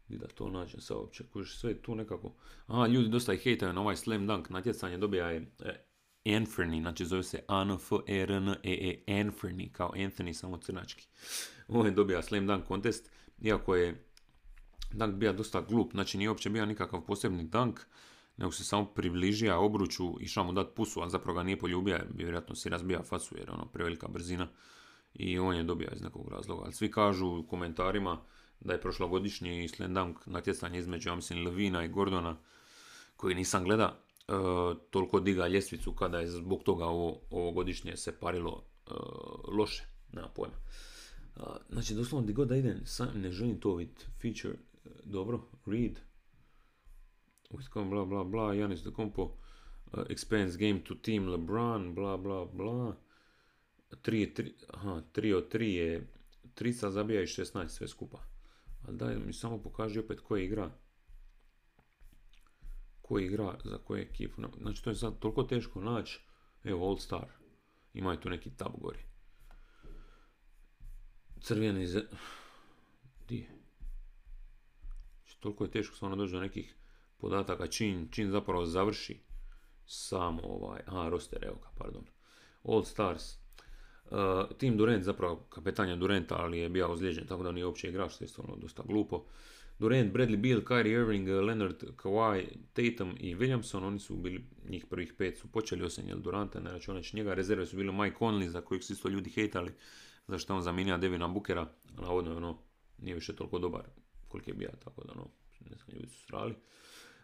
[0.07, 2.35] Gdje da to nađem sa uopće, kužiš sve tu nekako,
[2.67, 5.85] a ljudi dosta ih hejtaju na ovaj slam dunk natjecanje, dobija je e,
[6.25, 10.33] Anferny, znači zove se a n f e r n e e Anferny, kao Anthony,
[10.33, 11.07] samo crnački.
[11.67, 14.05] On je dobija slam dunk contest, iako je
[14.91, 17.79] dunk bio dosta glup, znači nije uopće bio nikakav posebni dunk,
[18.37, 22.07] nego se samo približija obruču, išao mu dat pusu, a zapravo ga nije poljubio, jer
[22.13, 24.47] bi vjerojatno si razbija facu, jer ono prevelika brzina
[25.13, 26.63] i on je dobio iz nekog razloga.
[26.63, 28.21] Ali svi kažu u komentarima,
[28.59, 32.37] da je prošlogodišnji slam dunk natjecanje između, ja mislim, Levina i Gordona,
[33.17, 34.31] koji nisam gleda, e,
[34.89, 38.91] toliko diga ljestvicu kada je zbog toga ovo, ovogodišnje se parilo e,
[39.57, 40.55] loše, nema pojma.
[41.69, 44.53] Znači, doslovno, gdje god da idem, sam, ne želim to vidjeti, feature,
[44.85, 45.99] e, dobro, read,
[47.49, 52.45] with bla bla bla, Janis de Compo, uh, expands game to team LeBron, bla bla
[52.45, 52.95] bla,
[53.91, 56.07] 3 aha, 3 od 3 je,
[56.55, 58.19] 3 zabija i 16 sve skupa.
[58.87, 60.71] Ali daj mi samo pokaži opet ko igra.
[63.01, 64.41] Ko igra za koju ekipu.
[64.61, 66.21] Znači to je sad toliko teško naći.
[66.63, 67.27] Evo All Star.
[67.93, 68.99] Ima tu neki tab gori.
[71.45, 72.03] Crveni ze...
[73.27, 73.49] Di je?
[75.23, 76.75] Znači, toliko je teško samo doći do nekih
[77.17, 79.19] podataka čin, čin zapravo završi
[79.85, 82.03] samo ovaj, a roster, evo ga, pardon.
[82.63, 83.23] All Stars.
[83.33, 88.11] Uh, Tim Durant, zapravo kapetanja Duranta, ali je bio ozlijeđen, tako da nije uopće igrač,
[88.11, 89.25] što je stvarno dosta glupo.
[89.79, 95.13] Durant, Bradley Beal, Kyrie Irving, Leonard, Kawhi, Tatum i Williamson, oni su bili, njih prvih
[95.17, 98.61] pet su počeli osim jel Duranta, ne računajući njega, rezerve su bili Mike Conley, za
[98.61, 99.71] kojeg su isto ljudi hejtali,
[100.27, 102.57] zašto on zamijenio Devina Bookera, navodno je ono,
[102.97, 103.83] nije više toliko dobar
[104.27, 105.27] koliko je bio, tako da ono,
[105.69, 106.55] ne znam, ljudi su srali.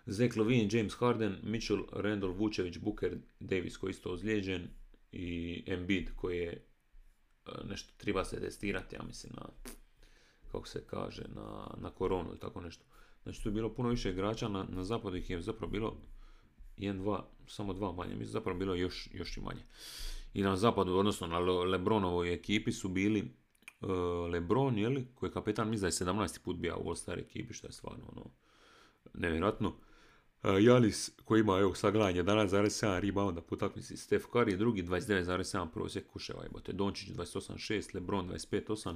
[0.06, 4.68] Zach Levine, James Harden, Mitchell, Randall, Vučević, Booker, Davis koji je isto ozlijeđen
[5.12, 6.52] i Embiid koji je
[7.48, 9.46] e, nešto treba se testirati, ja mislim, na,
[10.52, 12.84] kako se kaže, na, na koronu ili tako nešto.
[13.24, 15.98] Znači tu je bilo puno više igrača, na, na zapadu ih je zapravo bilo
[16.78, 19.62] jedan, dva, samo dva manje, mislim zapravo bilo još, još i manje.
[20.34, 23.34] I na zapadu, odnosno na Lebronovoj ekipi su bili
[23.82, 23.90] uh,
[24.32, 26.40] Lebron, jeli, koji je kapetan, mislim da je 17.
[26.44, 28.26] put bio u All-Star ekipi, što je stvarno ono,
[29.14, 29.74] nevjerojatno.
[30.44, 36.08] Janis koji ima evo sad gledanje 11,7 rebounda po utakmici, Steph Curry drugi 29,7 prosjek
[36.08, 38.96] kuševa jebote, Dončić 28,6, LeBron 25,8,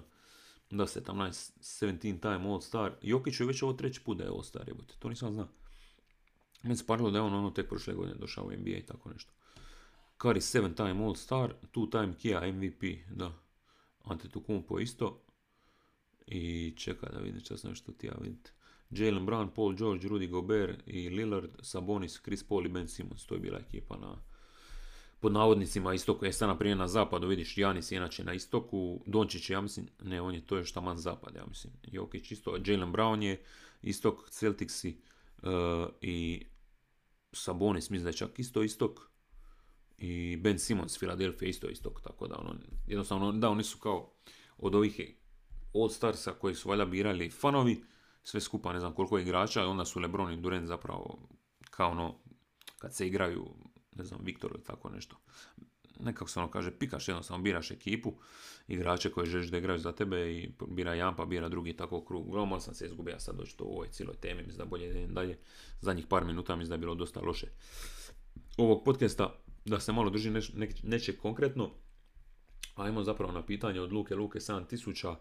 [0.70, 4.44] da 17, 17 time All Star, Jokić je već ovo treći put da je All
[4.44, 5.48] Star jebote, to nisam znao.
[6.64, 9.10] Meni se parilo da je on ono tek prošle godine došao u NBA i tako
[9.10, 9.34] nešto.
[10.18, 13.32] Curry 7 time All Star, 2 time Kia MVP, da.
[14.04, 15.22] Antetokounmpo isto.
[16.28, 18.52] I čeka da vidim što sam što ti ja vidite.
[18.90, 23.26] Jalen Brown, Paul George, Rudy Gobert i Lillard, Sabonis, Chris Paul i Ben Simmons.
[23.26, 24.18] To je bila ekipa na
[25.20, 26.26] pod navodnicima istoku.
[26.26, 30.36] Jeste na primjer na zapadu, vidiš Janis inače na istoku, Dončić ja mislim, ne on
[30.36, 31.74] je to je man zapad, ja mislim.
[31.84, 33.44] Jokić isto, Jalen Brown je
[33.82, 34.98] istok, Celticsi
[35.44, 35.50] uh,
[36.02, 36.46] i
[37.34, 39.10] Sabonis mislim da je čak isto istok
[39.98, 42.56] i Ben Simmons, Philadelphia isto istok, tako da ono,
[42.88, 44.14] jednostavno da oni su kao
[44.58, 45.02] od ovih
[45.74, 47.84] All Starsa koji su valjda birali fanovi,
[48.24, 51.30] sve skupa, ne znam koliko igrača, i onda su Lebron i Durant zapravo
[51.70, 52.20] kao ono,
[52.78, 53.56] kad se igraju,
[53.96, 55.18] ne znam, Viktor ili tako nešto.
[56.00, 58.14] Nekako se ono kaže, pikaš jednostavno, biraš ekipu,
[58.68, 62.28] igrače koje želiš da igraju za tebe i bira jedan pa bira drugi tako krug.
[62.28, 65.38] Uglavnom sam se izgubio sad doći u ovoj cijeloj temi, mislim da bolje dalje.
[65.82, 67.48] Zadnjih par minuta mislim da je bilo dosta loše.
[68.58, 70.32] Ovog podcasta, da se malo drži
[70.84, 71.70] nečeg konkretno,
[72.76, 75.16] ajmo zapravo na pitanje od Luke Luke 7000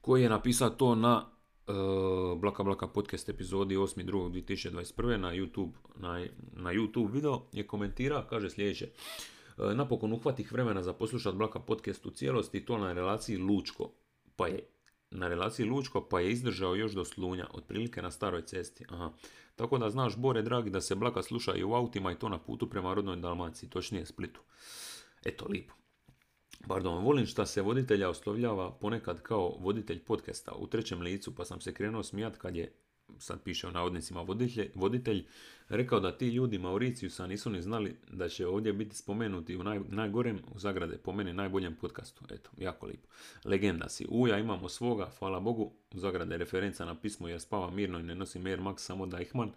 [0.00, 5.16] koji je napisao to na Eh, Blaka Blaka podcast epizodi 8.2.2021.
[5.16, 8.88] na YouTube, na, na YouTube video je komentira, kaže sljedeće.
[8.88, 13.92] Eh, napokon uhvatih vremena za poslušat Blaka podcast u cijelosti to na relaciji Lučko.
[14.36, 14.66] Pa je
[15.10, 18.84] na relaciji Lučko pa je izdržao još do Slunja, otprilike na staroj cesti.
[18.88, 19.12] Aha.
[19.56, 22.38] Tako da znaš, Bore, dragi, da se Blaka sluša i u autima i to na
[22.38, 24.40] putu prema rodnoj Dalmaciji, točnije Splitu.
[25.24, 25.74] Eto, lipo.
[26.68, 31.60] Pardon, volim šta se voditelja oslovljava ponekad kao voditelj podcasta u trećem licu, pa sam
[31.60, 32.72] se krenuo smijat kad je,
[33.18, 35.24] sad piše u navodnicima voditelj, voditelj
[35.68, 39.80] rekao da ti ljudi Mauriciusa nisu ni znali da će ovdje biti spomenuti u naj,
[39.88, 42.24] najgorem, u zagrade, po meni najboljem podcastu.
[42.30, 43.08] Eto, jako lipo.
[43.44, 44.06] Legenda si.
[44.08, 48.14] Uja imamo svoga, hvala Bogu, u zagrade referenca na pismo jer spava mirno i ne
[48.14, 49.50] nosi Air Max, samo Deichmann.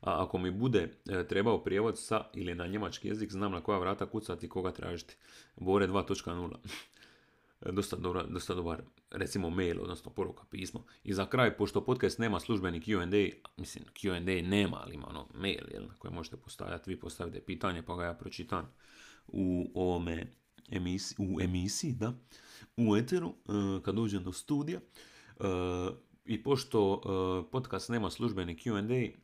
[0.00, 3.78] A ako mi bude e, trebao prijevod sa ili na njemački jezik, znam na koja
[3.78, 5.16] vrata kucati i koga tražiti.
[5.56, 6.56] Bore 2.0.
[7.72, 10.84] dosta, dobra, dosta dobar, recimo mail, odnosno poruka, pismo.
[11.04, 15.64] I za kraj, pošto podcast nema službeni Q&A, mislim Q&A nema, ali ima ono mail
[15.72, 18.72] jel, koje možete postavljati, vi postavite pitanje pa ga ja pročitam
[19.26, 20.26] u ovome
[20.70, 22.12] emisiji, u emisiji, da,
[22.76, 24.80] u eteru, e, kad dođem do studija.
[24.80, 25.44] E,
[26.24, 27.00] I pošto
[27.52, 29.23] podcast nema službeni Q&A,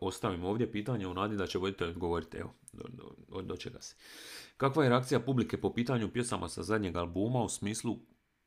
[0.00, 2.84] ostavim ovdje pitanje u nadi da će voditelj odgovoriti, evo, do,
[3.28, 3.96] do, do čega se.
[4.56, 7.98] Kakva je reakcija publike po pitanju pjesama sa zadnjeg albuma u smislu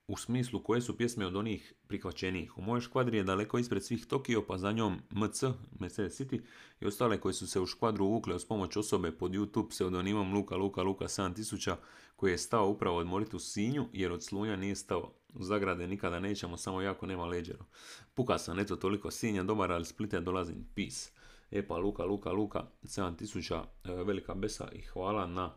[0.10, 2.58] u smislu koje su pjesme od onih prihvaćenijih.
[2.58, 5.43] U mojoj škvadri je daleko ispred svih Tokio, pa za njom MC,
[5.79, 6.41] Mercedes City
[6.82, 10.55] i ostale koji su se u škvadru uvukle uz pomoć osobe pod YouTube pseudonimom Luka
[10.55, 11.75] Luka Luka 7000
[12.15, 15.18] koji je stao upravo odmoriti u Sinju jer od Slunja nije stao.
[15.34, 17.65] U zagrade nikada nećemo, samo jako nema leđero.
[18.13, 20.68] Puka sam, eto toliko Sinja, dobar, ali Splite dolazim.
[20.76, 21.12] Peace.
[21.52, 25.53] E pa Luka, Luka, Luka, 7000 e, velika besa i hvala na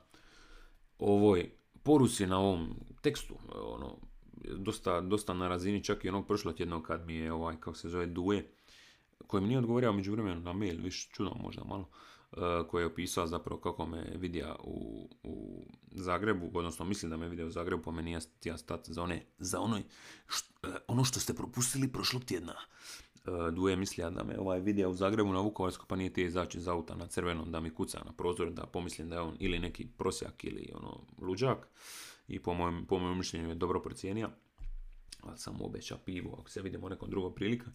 [0.98, 1.50] ovoj
[1.82, 3.34] poruci, na ovom tekstu.
[3.54, 3.96] Ono,
[4.56, 8.06] dosta, dosta na razini čak i onog prošlotjednog kad mi je ovaj, kako se zove,
[8.06, 8.50] Duje,
[9.26, 11.88] koji mi nije odgovorio među vremenu na mail, više čudno možda malo,
[12.68, 17.46] koji je opisao zapravo kako me vidija u, u Zagrebu, odnosno mislim da me vidio
[17.46, 19.82] u Zagrebu, pa me nije ja stat za one, za onoj,
[20.28, 22.54] št, uh, ono što ste propustili prošlog tjedna.
[23.26, 26.58] Uh, Duje mislija da me ovaj vidija u Zagrebu na Vukovarsko, pa nije ti izaći
[26.58, 29.58] iz auta na crvenom da mi kuca na prozor, da pomislim da je on ili
[29.58, 31.68] neki prosjak ili ono luđak
[32.28, 34.30] i po mojem, po mojem mišljenju je dobro procijenio.
[35.22, 37.70] Ali sam obeća pivo, ako se vidimo nekom drugom prilika.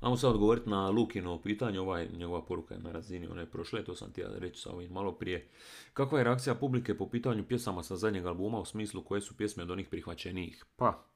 [0.00, 3.94] Ajmo sad odgovoriti na Lukino pitanje, ovaj, njegova poruka je na razini one prošle, to
[3.96, 5.48] sam ti ja reći sa ovim malo prije.
[5.92, 9.62] Kakva je reakcija publike po pitanju pjesama sa zadnjeg albuma u smislu koje su pjesme
[9.62, 10.64] od onih prihvaćenijih?
[10.76, 11.06] Pa,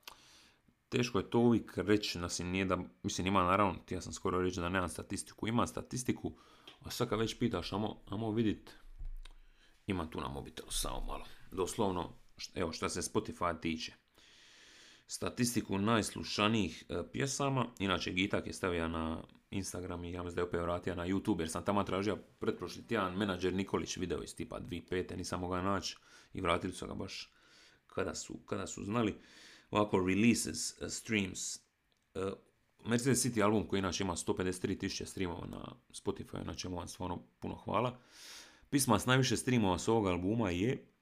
[0.88, 4.60] teško je to uvijek reći, nas nije da, mislim ima naravno, ja sam skoro reći
[4.60, 6.32] da nemam statistiku, ima statistiku,
[6.80, 8.70] a sad kad već pitaš, amo, vidit,
[9.86, 12.12] ima tu na mobitelu, samo malo, doslovno,
[12.54, 14.05] evo što se Spotify tiče
[15.06, 17.66] statistiku najslušanijih e, pjesama.
[17.78, 21.40] Inače, Gitak je stavio na Instagram i ja mislim da je opet vratio na YouTube,
[21.40, 25.16] jer sam tamo tražio pretprošli tjedan menadžer Nikolić video iz tipa 2005.
[25.16, 25.96] Nisam mogao naći
[26.32, 27.32] i vratili su ga baš
[27.86, 29.14] kada su, kada su znali.
[29.70, 31.56] Ovako, releases, uh, streams.
[32.14, 32.32] Uh,
[32.84, 37.98] Mercedes City album koji inače ima 153.000 streamova na Spotify, znači vam stvarno puno hvala.
[38.70, 40.95] Pisma s najviše streamova s ovog albuma je E,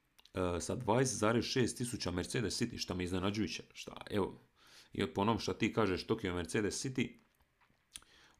[0.59, 3.63] sa 20,6 tisuća Mercedes City, što mi iznenađujuće.
[3.73, 4.41] Šta, evo,
[4.93, 7.09] i po onom što ti kažeš Tokio Mercedes City,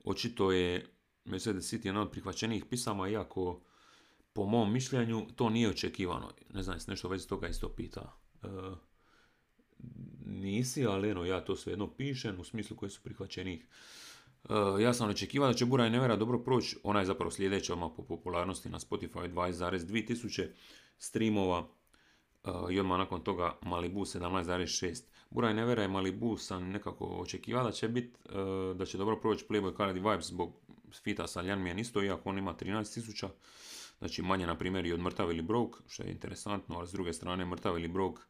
[0.04, 0.86] očito je
[1.26, 3.62] Mercedes City jedna od prihvaćenijih pisama, iako
[4.34, 6.32] po mom mišljenju to nije očekivano.
[6.54, 8.18] Ne znam, se nešto već toga isto pita.
[8.44, 8.48] E,
[10.26, 13.68] nisi, ali eno, ja to svejedno pišem u smislu koji su prihvaćenijih.
[14.50, 16.78] E, ja sam očekivao da će Bura i Nevera dobro proći.
[16.84, 20.50] Ona je zapravo sljedeća odmah po popularnosti na Spotify 20,2 tisuće
[20.98, 21.68] streamova
[22.72, 25.04] i odmah nakon toga Malibu 17.6.
[25.30, 29.46] Buraj Nevera i Malibu sam nekako očekivao da će biti, e, da će dobro proći
[29.50, 30.54] Playboy Cardi Vibes zbog
[31.04, 33.28] fita sa Ljan isto, iako on ima 13.000,
[34.00, 37.14] znači manje na primjer i od Mrtav ili Broke, što je interesantno, ali s druge
[37.14, 38.22] strane Mrtav ili Broke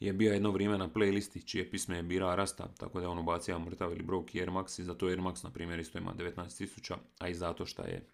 [0.00, 3.18] je bio jedno vrijeme na playlisti čije pisme je bira Rasta, tako da je on
[3.18, 6.14] ubacio Mrtav ili Broke i Air Max i zato Air Max na primjer isto ima
[6.14, 8.06] 19.000, a i zato što je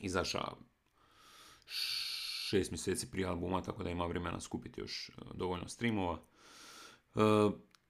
[0.00, 0.56] izašao
[2.48, 6.18] šest mjeseci prije albuma, tako da ima vremena skupiti još e, dovoljno streamova.
[7.14, 7.20] E,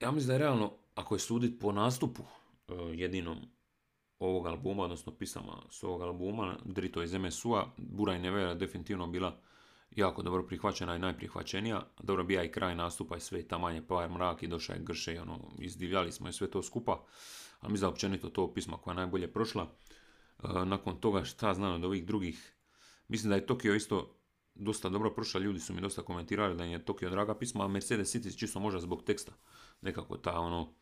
[0.00, 3.38] ja mislim da je realno, ako je sudit po nastupu e, jedinom
[4.18, 9.40] ovog albuma, odnosno pisama s ovog albuma, Drito iz MSU-a, Bura i Nevera definitivno bila
[9.90, 11.86] jako dobro prihvaćena i najprihvaćenija.
[12.02, 15.14] Dobro bija i kraj nastupa i sve, taman je par mrak i došao je grše
[15.14, 17.04] i ono, izdivljali smo i sve to skupa.
[17.60, 19.66] Ali mislim da općenito to pisma koja je najbolje prošla.
[20.66, 22.54] nakon toga šta znam od ovih drugih,
[23.08, 24.17] mislim da je Tokio isto
[24.58, 27.68] dosta dobro prošla, ljudi su mi dosta komentirali da im je Tokio draga pisma, a
[27.68, 29.32] Mercedes City čisto možda zbog teksta.
[29.80, 30.74] Nekako ta ono,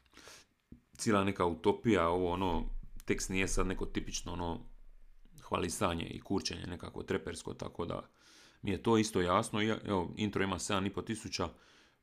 [0.96, 2.64] cijela neka utopija, ovo ono,
[3.04, 4.60] tekst nije sad neko tipično ono,
[5.42, 8.08] hvalisanje i kurčenje nekako trepersko, tako da
[8.62, 9.62] mi je to isto jasno.
[9.84, 11.48] Evo, intro ima 7,5 tisuća,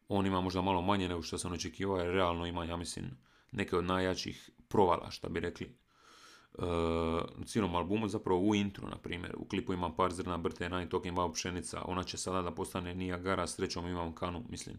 [0.08, 3.06] on ima možda malo manje nego što sam očekivao, jer realno ima, ja mislim,
[3.52, 5.76] neke od najjačih provala, što bi rekli,
[6.58, 10.90] uh, cijelom albumu, zapravo u intru, na primjer, u klipu imam par zrna brte, nine
[10.90, 14.78] talking about pšenica, ona će sada da postane Niagara, srećom imam kanu, mislim.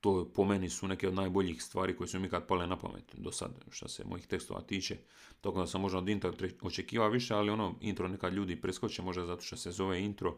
[0.00, 3.14] To po meni su neke od najboljih stvari koje su mi kad pale na pamet
[3.14, 4.96] do sad, što se mojih tekstova tiče.
[5.40, 9.26] Tako da sam možda od intro očekivao više, ali ono, intro nekad ljudi preskoče, možda
[9.26, 10.36] zato što se zove intro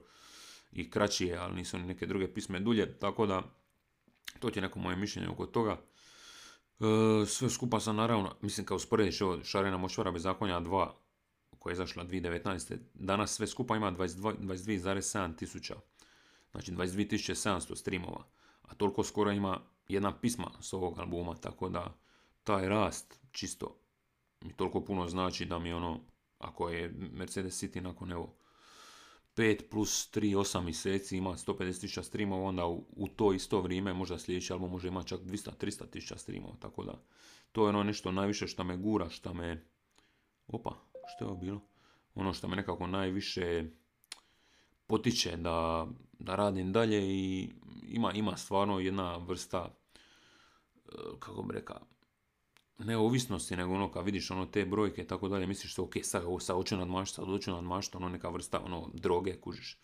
[0.73, 3.43] i kraći je, ali nisu ni neke druge pisme dulje, tako da
[4.39, 5.81] to je neko moje mišljenje oko toga.
[6.83, 10.89] E, sve skupa sam naravno, mislim kao usporediš ovo Šarena močvara bez zakonja 2
[11.59, 12.77] koja je izašla 2019.
[12.95, 15.77] Danas sve skupa ima 22,7 tisuća.
[16.51, 18.25] Znači 22.700 streamova.
[18.63, 21.95] A toliko skoro ima jedna pisma s ovog albuma, tako da
[22.45, 23.83] taj rast čisto
[24.45, 26.01] mi toliko puno znači da mi ono,
[26.39, 28.35] ako je Mercedes City nakon evo
[29.37, 34.53] 5 plus 3, 8 mjeseci ima 150.000 streamova, onda u, to isto vrijeme možda sljedeći
[34.53, 37.03] album može imati čak 200-300 tisuća streamova, tako da
[37.53, 39.65] to je ono nešto najviše što me gura, što me...
[40.47, 40.77] Opa,
[41.15, 41.61] što je ovo bilo?
[42.15, 43.65] Ono što me nekako najviše
[44.87, 45.87] potiče da,
[46.19, 47.51] da radim dalje i
[47.89, 51.92] ima, ima stvarno jedna vrsta, e, kako bi rekao,
[52.85, 55.93] ne ovisnosti, nego ono kad vidiš ono te brojke i tako dalje, misliš se ok,
[56.03, 59.79] sad, sad hoću nadmašiti, sad hoću nadmašiti, ono neka vrsta ono, droge, kužiš.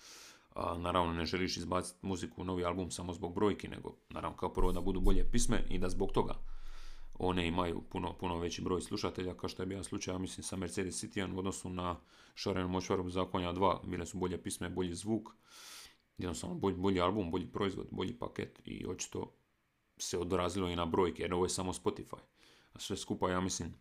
[0.55, 4.72] A, naravno ne želiš izbaciti muziku, novi album samo zbog brojki, nego naravno kao prvo
[4.72, 6.34] da budu bolje pisme i da zbog toga
[7.18, 10.57] one imaju puno, puno veći broj slušatelja, kao što je bio slučaj, ja mislim, sa
[10.57, 11.96] Mercedes City u odnosu na
[12.34, 15.28] Šarenu Močvaru Zakonja 2, bile su bolje pisme, bolji zvuk,
[16.18, 19.32] jednostavno bolji, bolji album, bolji proizvod, bolji paket i očito
[19.99, 22.18] se odrazilo i na brojke, jer ovo je samo Spotify
[22.77, 23.75] sve skupa, ja mislim,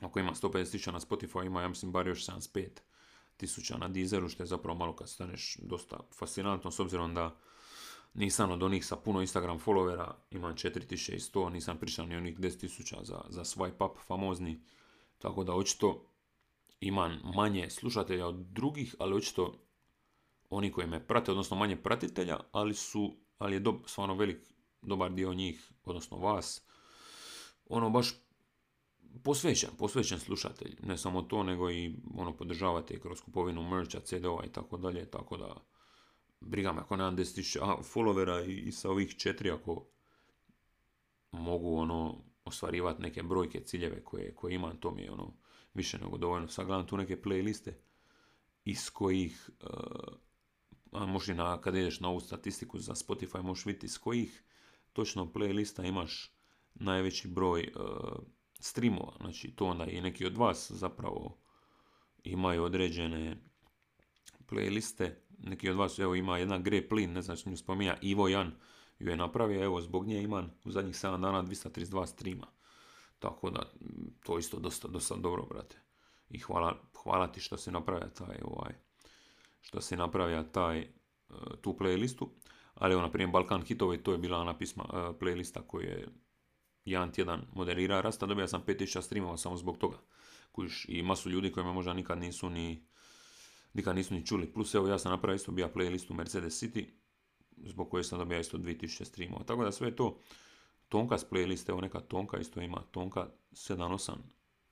[0.00, 2.68] ako ima 150 tisuća na Spotify, ima, ja mislim, bar još 75
[3.36, 7.36] tisuća na Deezeru, što je zapravo malo kad staneš dosta fascinantno, s obzirom da
[8.14, 13.20] nisam od onih sa puno Instagram followera, imam 4100, nisam pričao ni onih 10.000 za,
[13.28, 14.60] za swipe up famozni,
[15.18, 16.06] tako da očito
[16.80, 19.58] imam manje slušatelja od drugih, ali očito
[20.50, 24.38] oni koji me prate, odnosno manje pratitelja, ali su, ali je do, stvarno velik,
[24.82, 26.66] dobar dio njih, odnosno vas,
[27.68, 28.14] ono baš
[29.24, 30.76] posvećen, posvećen slušatelj.
[30.82, 35.36] Ne samo to, nego i ono podržavate kroz kupovinu mercha, CD-ova i tako dalje, tako
[35.36, 35.64] da
[36.40, 39.86] briga me ako nemam 10.000 followera i, i sa ovih četiri ako
[41.30, 45.32] mogu ono ostvarivati neke brojke, ciljeve koje, koje imam, to mi je ono
[45.74, 46.48] više nego dovoljno.
[46.48, 47.72] Sad gledam tu neke playliste
[48.64, 50.14] iz kojih, uh,
[50.92, 54.44] a možda na, kad ideš na ovu statistiku za Spotify, možeš vidjeti iz kojih
[54.92, 56.31] točno playlista imaš
[56.74, 57.82] najveći broj uh,
[58.60, 59.12] streamova.
[59.20, 61.38] Znači to onda i neki od vas zapravo
[62.24, 63.36] imaju određene
[64.50, 65.10] playliste.
[65.38, 68.52] Neki od vas, evo ima jedna Gre Plin, ne znam što nju spominja, Ivo Jan
[68.98, 72.46] ju je napravio, evo zbog nje imam u zadnjih 7 dana 232 streama.
[73.18, 73.70] Tako da,
[74.22, 75.76] to isto dosta, dosta dobro, brate.
[76.30, 78.72] I hvala, hvala ti što si napravio taj, ovaj,
[79.60, 80.88] što si napravio taj, e,
[81.60, 82.26] tu playlistu.
[82.74, 86.08] Ali evo, na primjer, Balkan hitovi, to je bila ona pisma, e, playlista koju je
[86.84, 89.96] jedan tjedan moderira rasta, dobija sam 5000 streamova samo zbog toga.
[90.52, 92.86] Kužiš, i masu ljudi koji me možda nikad nisu ni,
[93.74, 94.52] nikad nisu ni čuli.
[94.52, 96.84] Plus evo ja sam napravio isto bija playlistu Mercedes City,
[97.56, 99.44] zbog koje sam dobio isto 2000 streamova.
[99.44, 100.18] Tako da sve to,
[100.88, 104.12] Tonka s playliste, evo neka Tonka isto ima, Tonka 78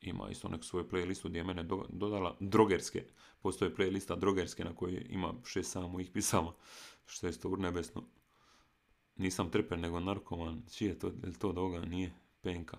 [0.01, 3.05] ima isto neku svoju playlistu gdje je mene dodala drogerske.
[3.41, 6.53] Postoje playlista drogerske na kojoj ima šest samo mojih pisama,
[7.07, 8.05] što je isto urnebesno.
[9.21, 12.79] Nisam trper nego narkoman, čiji je to, je to doga, nije penka.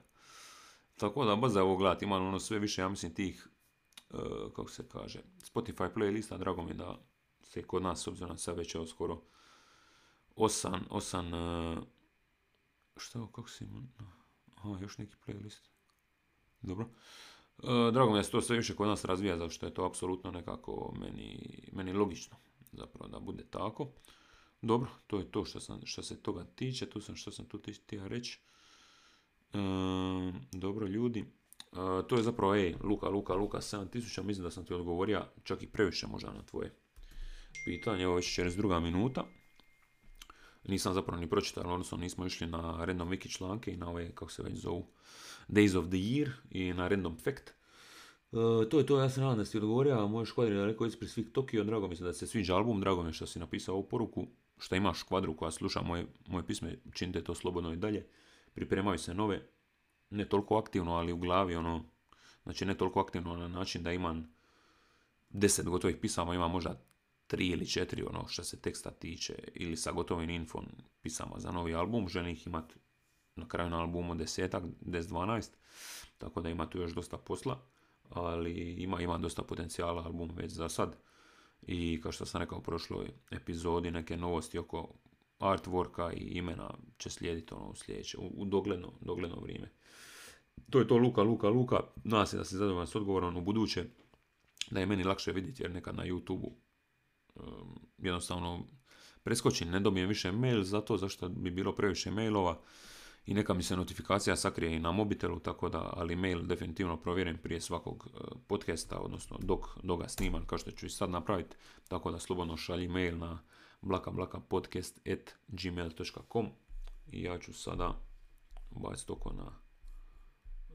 [0.97, 3.47] Tako da, baš za ovo gledati, imam ono sve više, ja mislim, tih,
[4.09, 4.19] uh,
[4.55, 5.19] kako se kaže,
[5.53, 6.99] Spotify playlista, drago mi da
[7.43, 9.21] se kod nas, s obzirom sve već je skoro
[10.35, 11.77] osam, osam, uh,
[12.97, 13.81] što, kako se ima,
[14.55, 15.69] aha, još neki playlist.
[16.61, 16.85] Dobro.
[17.57, 19.85] Uh, drago mi da se to sve više kod nas razvija, zato što je to
[19.85, 21.39] apsolutno nekako meni,
[21.71, 22.37] meni logično,
[22.71, 23.91] zapravo da bude tako.
[24.61, 27.61] Dobro, to je to što, sam, što se toga tiče, tu sam što sam tu
[27.83, 28.39] htio reći.
[29.53, 29.57] E,
[30.51, 31.75] dobro ljudi, e,
[32.07, 35.67] to je zapravo, ej, Luka, Luka, Luka, 7000, mislim da sam ti odgovorio čak i
[35.67, 36.75] previše možda na tvoje
[37.65, 39.25] pitanje, evo već čez druga minuta.
[40.67, 44.31] Nisam zapravo ni pročitao, odnosno nismo išli na random wiki članke i na ove, kako
[44.31, 44.87] se već zovu,
[45.47, 47.53] Days of the Year i na random fact.
[48.31, 50.87] Uh, to je to, ja se nadam da si odgovorio, a moj škvadri je rekao
[50.87, 53.39] ispred svih Tokio, drago mi se da se sviđa album, drago mi je što si
[53.39, 54.27] napisao ovu poruku,
[54.61, 58.07] što imaš kvadru koja sluša moje, moje pisme, činite to slobodno i dalje.
[58.53, 59.47] Pripremaju se nove,
[60.09, 61.83] ne toliko aktivno, ali u glavi ono,
[62.43, 64.33] znači ne toliko aktivno na način da imam
[65.29, 66.81] deset gotovih pisama, imam možda
[67.27, 70.65] tri ili četiri ono što se teksta tiče ili sa gotovim infom
[71.01, 72.75] pisama za novi album, želim ih imati
[73.35, 75.49] na kraju na albumu desetak, des 12,
[76.17, 77.61] tako da ima tu još dosta posla,
[78.09, 80.97] ali ima, ima dosta potencijala album već za sad
[81.61, 84.93] i kao što sam rekao u prošloj epizodi, neke novosti oko
[85.39, 89.71] artworka i imena će slijediti ono u sljedeće, u, dogledno, dogledno vrijeme.
[90.69, 91.79] To je to Luka, Luka, Luka.
[92.03, 93.85] Nadam se da se zadovoljan s odgovorom u buduće,
[94.71, 96.51] da je meni lakše vidjeti jer nekad na YouTube
[97.35, 98.65] um, jednostavno
[99.23, 102.61] preskočim, ne dobijem više mail zato zašto bi bilo previše mailova
[103.25, 107.37] i neka mi se notifikacija sakrije i na mobitelu, tako da, ali mail definitivno provjerim
[107.37, 108.09] prije svakog e,
[108.47, 111.55] podcasta, odnosno dok, dok ga snimam, kao što ću i sad napraviti,
[111.87, 113.39] tako da slobodno šalji mail na
[113.81, 116.49] blakablakapodcast.gmail.com
[117.11, 118.01] i ja ću sada
[118.71, 119.51] baciti oko na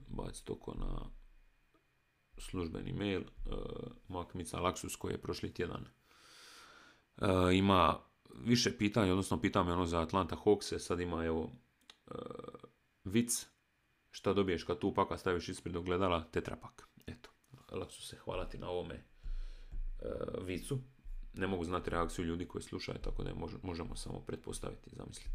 [0.09, 1.11] baciti oko na
[2.39, 3.27] službeni mail uh,
[4.09, 5.85] Makmica Laksus koji je prošli tjedan.
[7.17, 7.99] Uh, ima
[8.35, 11.53] više pitanja, odnosno pita me ono za Atlanta Hawks, sad ima evo
[13.05, 13.47] vic,
[14.11, 16.89] šta dobiješ kad tu paka staviš ispred ogledala, tetrapak.
[17.07, 17.31] Eto,
[17.73, 20.79] laksu se hvala ti na ovome uh, vicu.
[21.35, 23.31] Ne mogu znati reakciju ljudi koji slušaju, tako da
[23.63, 25.31] možemo samo pretpostaviti i zamisliti.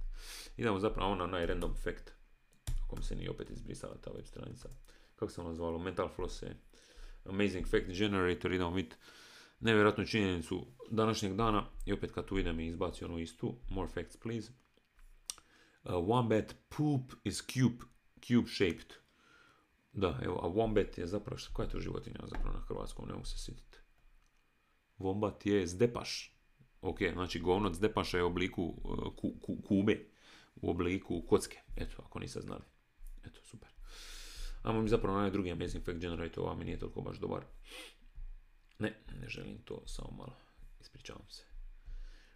[0.57, 2.11] Idemo zapravo na onaj random fact,
[2.86, 4.69] ako mi se nije opet izbrisala ta web stranica.
[5.15, 5.80] Kako se ono zvalo?
[5.80, 6.57] Mental Floss je
[7.26, 8.95] Amazing Fact Generator, idemo vidjeti
[9.59, 14.17] nevjerojatnu činjenicu današnjeg dana i opet kad tu idem i izbaci ono istu, more facts
[14.17, 14.51] please.
[15.84, 17.86] Uh, wombat poop is cube,
[18.27, 18.93] cube shaped.
[19.93, 23.13] Da, evo, a wombat je zapravo, šta, koja je to životinja zapravo na hrvatskom, ne
[23.13, 23.77] mogu se sjetiti.
[24.99, 26.38] Wombat je zdepaš.
[26.82, 30.05] Ok, znači govno zdepaša je u obliku uh, ku, ku, kube,
[30.55, 31.59] u obliku kocke.
[31.75, 32.63] Eto, ako niste znali.
[33.23, 33.69] Eto, super.
[34.63, 37.45] Amo mi zapravo onaj drugi Amazing Fact Generator, ova mi nije toliko baš dobar.
[38.79, 40.36] Ne, ne želim to, samo malo.
[40.82, 41.43] Ispričavam se.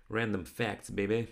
[0.09, 1.25] Random facts, baby.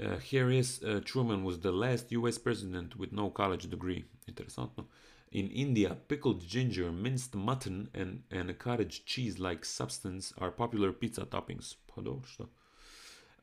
[0.00, 4.04] Uh, here is uh, Truman was the last US president with no college degree.
[4.26, 4.86] Interesantno.
[5.30, 10.92] In India, pickled ginger, minced mutton, and, and a cottage cheese like substance are popular
[10.92, 11.76] pizza toppings.
[11.86, 12.02] Pa?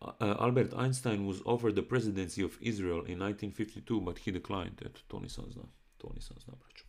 [0.01, 4.81] Uh, Albert Einstein was offered the presidency of Israel in 1952, but he declined.
[4.81, 5.69] Eto, to nisam znao.
[5.97, 6.88] To nisam znao, braću.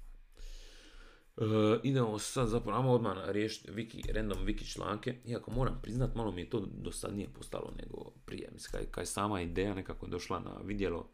[1.40, 6.32] E, idemo sad zapravo, ajmo odmah riješiti wiki, random wiki članke, iako moram priznat, malo
[6.32, 8.50] mi je to dosadnije postalo nego prije.
[8.52, 11.10] Mislim, kaj, kaj sama ideja nekako je došla na vidjelo,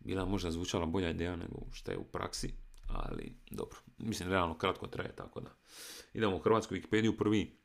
[0.00, 2.54] bila možda zvučala bolja ideja nego što je u praksi,
[2.88, 5.50] ali dobro, mislim, realno kratko traje, tako da.
[6.14, 7.58] Idemo u Hrvatsku Wikipediju, prvi,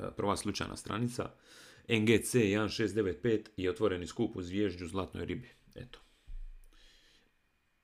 [0.00, 1.30] e, prva slučajna stranica,
[1.88, 5.48] NGC 1695 je otvoreni skup u zvježđu Zlatnoj ribi.
[5.74, 5.98] Eto.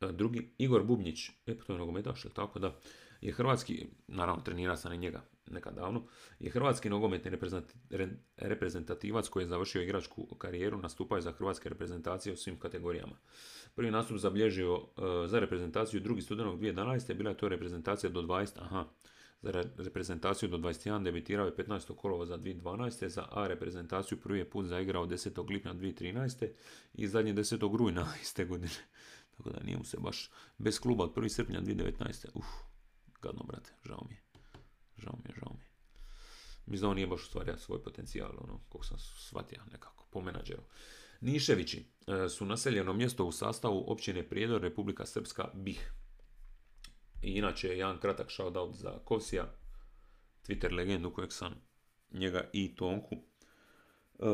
[0.01, 2.81] E, drugi, Igor Bubnjić, e pa to je nogometaš, tako da,
[3.23, 6.03] je hrvatski, naravno trenira sam i njega nekad davno,
[6.41, 7.39] je hrvatski nogometni
[8.37, 13.17] reprezentativac koji je završio igračku karijeru, nastupao za hrvatske reprezentacije u svim kategorijama.
[13.75, 17.15] Prvi nastup zabilježio e, za reprezentaciju drugi studenog 2011.
[17.15, 18.85] Bila je to reprezentacija do 20, aha,
[19.43, 21.97] za reprezentaciju do 21 debitirao je 15.
[21.97, 23.09] kolova za 2012.
[23.09, 25.51] Za A reprezentaciju prvi je put zaigrao 10.
[25.51, 26.49] lipnja 2013.
[26.95, 27.77] i zadnji 10.
[27.77, 28.73] rujna iste godine.
[29.37, 31.29] Tako da nije mu se baš bez kluba od 1.
[31.29, 32.27] srpnja 2019.
[32.35, 32.47] Uf,
[33.23, 34.23] gadno brate, žao mi je.
[34.97, 35.73] Žao mi je, žao mi je.
[36.67, 40.63] Mislim da nije baš ustvario svoj potencijal, ono, koliko sam shvatio nekako, po menadžeru.
[41.21, 45.81] Niševići e, su naseljeno mjesto u sastavu općine Prijedor, Republika Srpska, BiH.
[47.23, 49.55] I inače, jedan kratak shoutout za Kosija,
[50.47, 51.55] Twitter legendu kojeg sam
[52.11, 53.17] njega i Tonku.
[54.19, 54.29] Uh,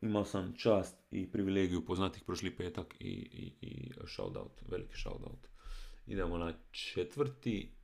[0.00, 5.48] imao sam čast i privilegiju poznatih prošli petak i, i, i shoutout, veliki shoutout.
[6.06, 7.75] Idemo na četvrti.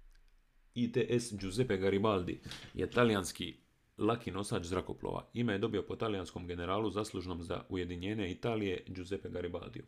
[0.74, 2.40] ITS Giuseppe Garibaldi
[2.74, 3.56] je talijanski
[3.98, 5.28] laki nosač zrakoplova.
[5.34, 9.82] Ime je dobio po talijanskom generalu zaslužnom za ujedinjenje Italije Giuseppe Garibaldi.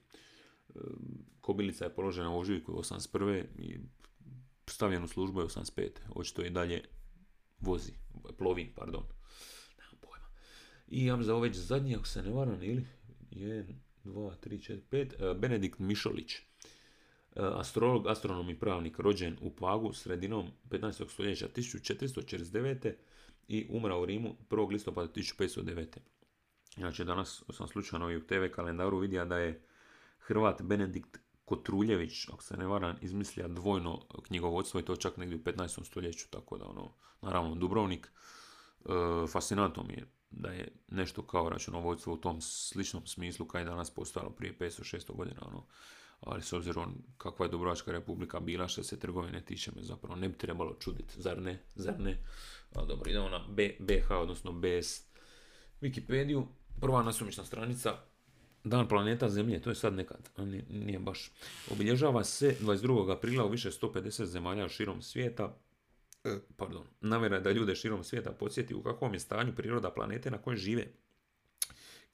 [1.41, 3.45] Kobilica je položena u ožujku 81.
[3.59, 3.81] i
[4.67, 5.91] stavljen u službu je 85.
[6.15, 6.83] Očito i dalje
[7.61, 7.93] vozi,
[8.39, 9.03] plovi, pardon.
[9.79, 10.27] Nemam pojma.
[10.89, 12.87] I imam za već zadnji, ako se ne varam, ili
[13.31, 13.75] 1,
[14.05, 16.37] 2, 3, 4, 5, Benedikt Mišolić.
[17.37, 21.11] E, astrolog, astronom i pravnik, rođen u Pagu sredinom 15.
[21.11, 22.93] stoljeća 1449.
[23.49, 24.71] i umrao u Rimu 1.
[24.71, 25.87] listopada 1509.
[26.77, 29.63] Znači, danas sam slučajno i u TV kalendaru vidio da je
[30.19, 35.41] Hrvat Benedikt Kotruljević, ako se ne varam, izmislija dvojno knjigovodstvo i to čak negdje u
[35.41, 35.85] 15.
[35.85, 38.89] stoljeću, tako da ono, naravno Dubrovnik, e,
[39.29, 43.91] fascinantno mi je da je nešto kao računovodstvo u tom sličnom smislu kao je danas
[43.91, 45.67] postojalo prije 500-600 godina, ono,
[46.27, 50.29] ali s obzirom kakva je Dubrovačka republika bila što se trgovine tiče me zapravo ne
[50.29, 52.25] bi trebalo čuditi, zar ne, zar ne,
[52.75, 53.45] ali dobro, idemo na
[53.79, 55.03] BH, odnosno BS
[55.81, 56.47] Wikipediju,
[56.81, 57.97] prva nasumična stranica,
[58.65, 60.31] Dan planeta Zemlje, to je sad nekad,
[60.71, 61.33] nije baš.
[61.71, 63.13] Obilježava se 22.
[63.13, 65.57] aprila u više 150 zemalja širom svijeta.
[66.25, 70.31] E, pardon, namjera je da ljude širom svijeta podsjeti u kakvom je stanju priroda planete
[70.31, 70.87] na kojoj žive.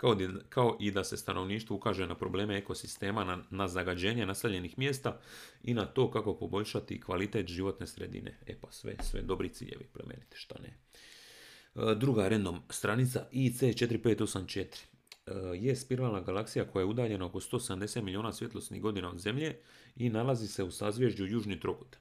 [0.01, 0.17] Kao,
[0.49, 5.21] kao i da se stanovništvo ukaže na probleme ekosistema, na, na zagađenje naseljenih mjesta
[5.63, 8.39] i na to kako poboljšati kvalitet životne sredine.
[8.47, 10.69] E pa sve, sve dobri ciljevi plemenite, šta ne.
[10.69, 14.67] E, druga random stranica IC4584.
[14.67, 19.59] E, je spiralna galaksija koja je udaljena oko 170 milijuna svjetlosnih godina od Zemlje
[19.97, 21.97] i nalazi se u sazvježđu Južni trokut.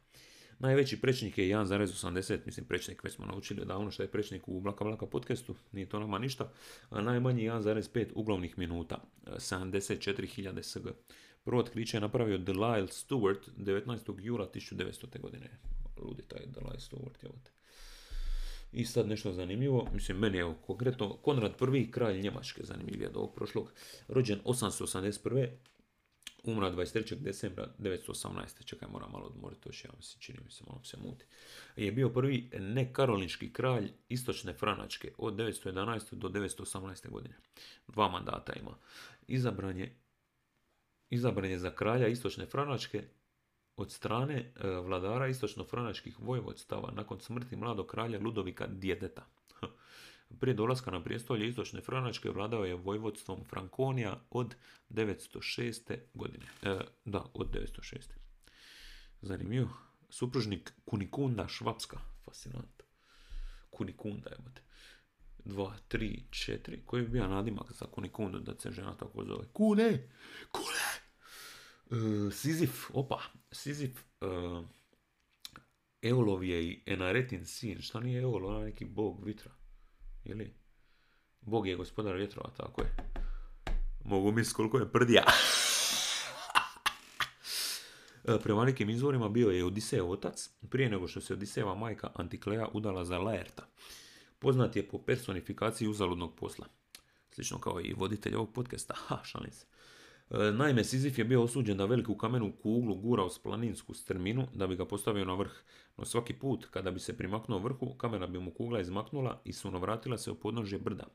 [0.59, 4.83] Najveći prečnik je 1,80, mislim prečnik već smo naučili davno što je prečnik u Blaka
[4.83, 6.51] Blaka podcastu, nije to nama ništa,
[6.89, 10.87] a najmanji 1,5 uglavnih minuta, 74.000 sg.
[11.43, 14.15] Prvo otkriće je napravio Delisle Stewart 19.
[14.19, 15.21] jula 1900.
[15.21, 15.49] godine.
[15.97, 17.29] Ludi taj Delisle Stewart, je
[18.71, 23.35] i sad nešto zanimljivo, mislim meni je konkretno Konrad I, kralj Njemačke, zanimljivije od ovog
[23.35, 23.73] prošlog,
[24.07, 25.47] rođen 881.
[26.43, 27.15] Umra 23.
[27.15, 28.65] decembra 918.
[28.65, 31.25] Čekaj, moram malo odmoriti, to ja mislim, čini mi se, malo se muti.
[31.75, 36.15] Je bio prvi nekarolinski kralj istočne Franačke od 911.
[36.15, 37.09] do 918.
[37.09, 37.35] godine.
[37.87, 38.77] Dva mandata ima.
[39.27, 39.95] Izabran je,
[41.09, 43.03] izabran je za kralja istočne Franačke
[43.75, 49.25] od strane e, vladara istočno-franačkih vojvodstava nakon smrti mladog kralja Ludovika Djedeta.
[50.39, 54.55] Prije dolaska na prijestolje istočne Franačke vladao je vojvodstvom Frankonija od
[54.89, 55.97] 906.
[56.13, 56.45] godine.
[56.63, 57.97] E, da, od 906.
[59.21, 59.69] Zanimljivo.
[60.09, 61.99] Supružnik Kunikunda Švapska.
[62.25, 62.83] Fascinant.
[63.69, 64.61] Kunikunda, jebate.
[65.45, 66.85] 2, 3, 4.
[66.85, 69.47] Koji bi bio nadimak za Kunikundu da se žena tako zove?
[69.53, 70.09] Kune!
[70.51, 70.89] Kune!
[71.85, 73.21] Uh, Sizif, opa,
[73.51, 74.65] Sizif, uh,
[76.01, 77.81] Eolov je i Enaretin sin.
[77.81, 79.58] Šta nije Eol, ona neki bog vitra?
[80.23, 80.53] Ili?
[81.41, 82.95] Bog je gospodar vjetrova, tako je.
[84.05, 85.23] Mogu misliti koliko je prdija.
[88.27, 92.67] E, prema nekim izvorima bio je Odisejev otac, prije nego što se Odisejeva majka Antikleja
[92.73, 93.67] udala za Laerta.
[94.39, 96.65] Poznat je po personifikaciji uzaludnog posla.
[97.31, 98.93] Slično kao i voditelj ovog podcasta.
[98.97, 99.65] Ha, šalim se.
[100.29, 104.67] E, Naime, Sizif je bio osuđen da veliku kamenu kuglu gurao s planinsku strminu da
[104.67, 105.51] bi ga postavio na vrh.
[105.97, 110.17] No svaki put kada bi se primaknuo vrhu, kamena bi mu kugla izmaknula i sunovratila
[110.17, 111.07] se u podnožje brda.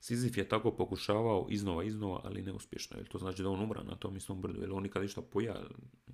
[0.00, 2.96] Sizif je tako pokušavao iznova iznova, ali neuspješno.
[2.96, 4.60] Jel to znači da on umra na tom istom brdu?
[4.60, 5.64] Jel on nikad išta poja?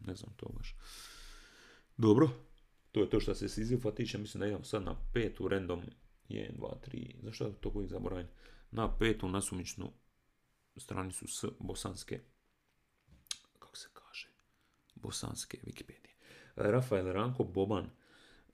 [0.06, 0.76] Ne znam to baš.
[1.96, 2.30] Dobro,
[2.92, 4.18] to je to što se Sizifa tiče.
[4.18, 5.82] Mislim da idemo sad na petu random
[6.28, 8.26] 1, 2, 3, zašto to uvijek zaboravim?
[8.70, 9.92] Na petu nasumičnu
[10.76, 12.20] stranicu s bosanske,
[15.04, 16.14] bosanske Wikipedije.
[16.56, 17.90] Rafael Ranko Boban,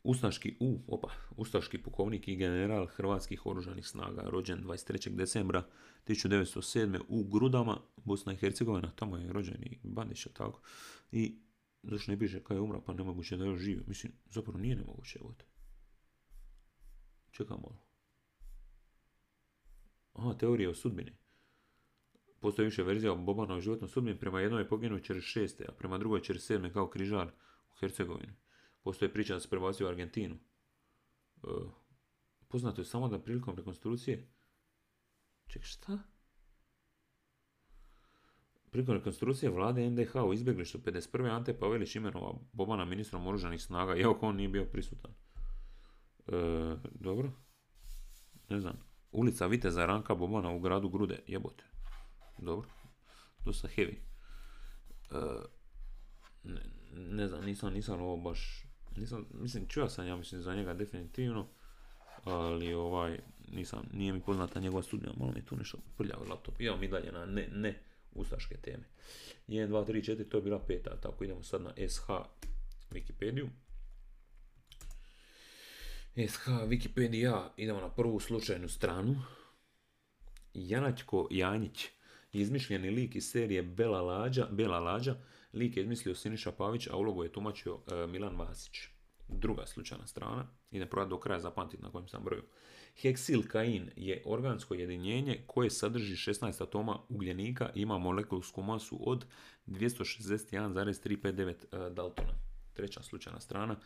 [0.05, 5.15] Ustaški U, opa, Ustaški pukovnik i general Hrvatskih oružanih snaga, rođen 23.
[5.15, 5.67] decembra
[6.07, 7.01] 1907.
[7.09, 10.61] u Grudama, Bosna i Hercegovina, tamo je rođen i Bandić, tako.
[11.13, 11.39] I
[11.83, 13.85] zašto ne piše kada je umra, pa nemoguće da još živio.
[13.87, 15.35] Mislim, zapravo nije nemoguće, evo
[17.31, 17.79] Čekamo.
[20.13, 21.13] Aha, teorija o sudbini.
[22.41, 24.19] Postoji više verzija o Bobanovoj životnoj sudbini.
[24.19, 27.29] Prema jednoj je poginuo šeste, a prema drugoj čer sedme kao križar
[27.73, 28.33] u Hercegovini.
[28.83, 30.35] Postoji priča da se prebacio u Argentinu.
[30.35, 31.49] E,
[32.49, 34.33] poznato je samo da prilikom rekonstrukcije...
[35.47, 35.99] Ček, šta?
[38.71, 41.31] Prilikom rekonstrukcije vlade NDH u izbjeglištu 51.
[41.31, 45.11] Ante Pavelić imenova Bobana ministrom oružanih snaga, iako on nije bio prisutan.
[46.27, 47.33] E, dobro.
[48.49, 48.77] Ne znam.
[49.13, 51.23] Ulica Viteza Ranka Bobana u gradu Grude.
[51.27, 51.70] Jebote.
[52.43, 52.69] Dobro.
[53.45, 53.95] Dosta heavy.
[55.11, 55.17] E,
[56.95, 58.65] ne, znam, nisam, nisam ovo baš...
[58.97, 61.47] Nisam, mislim, čuo sam ja mislim za njega definitivno.
[62.25, 66.61] Ali ovaj, nisam, nije mi poznata njegova studija, malo mi tu nešto prljavo laptop.
[66.61, 67.83] Idemo mi dalje na ne, ne
[68.13, 68.85] ustaške teme.
[69.49, 72.11] 1, 2, 3, 4, to je bila peta, tako idemo sad na SH
[72.91, 73.49] Wikipediju.
[76.29, 79.23] SH Wikipedia, idemo na prvu slučajnu stranu.
[80.55, 81.89] Janačko Janjić,
[82.33, 85.17] izmišljeni lik iz serije Bela Lađa, Bela Lađa,
[85.53, 88.79] lik je izmislio Siniša Pavić, a ulogu je tumačio e, Milan Vasić.
[89.29, 92.43] Druga slučajna strana, idem prva do kraja zapamtiti na kojem sam broju.
[93.03, 99.27] Heksilkain je organsko jedinjenje koje sadrži 16 atoma ugljenika i ima molekulsku masu od
[99.67, 102.50] 261,359 e, Daltona
[102.81, 103.77] treća slučajna strana.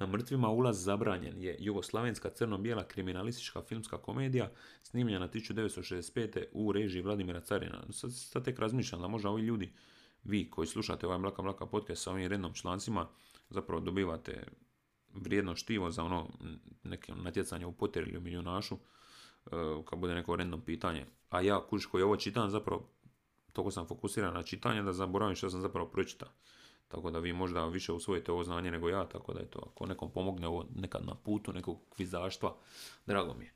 [0.00, 4.50] Mrtvima ulaz zabranjen je jugoslavenska crno-bijela kriminalistička filmska komedija
[4.82, 6.44] snimljena 1965.
[6.52, 7.82] u režiji Vladimira Carina.
[7.90, 9.72] Sad, sad tek razmišljam da možda ovi ljudi,
[10.24, 13.08] vi koji slušate ovaj Mlaka Mlaka podcast sa ovim rednom člancima,
[13.50, 14.46] zapravo dobivate
[15.14, 16.28] vrijedno štivo za ono
[16.82, 19.50] neke natjecanje u poter ili u milijunašu, e,
[19.84, 21.06] kad bude neko random pitanje.
[21.30, 22.88] A ja, kuš koji ovo čitam, zapravo
[23.52, 26.28] toliko sam fokusiran na čitanje da zaboravim što sam zapravo pročitao.
[26.88, 29.86] Tako da vi možda više usvojite ovo znanje nego ja, tako da je to, ako
[29.86, 32.56] nekom pomogne ovo nekad na putu nekog kvizaštva,
[33.06, 33.52] drago mi je.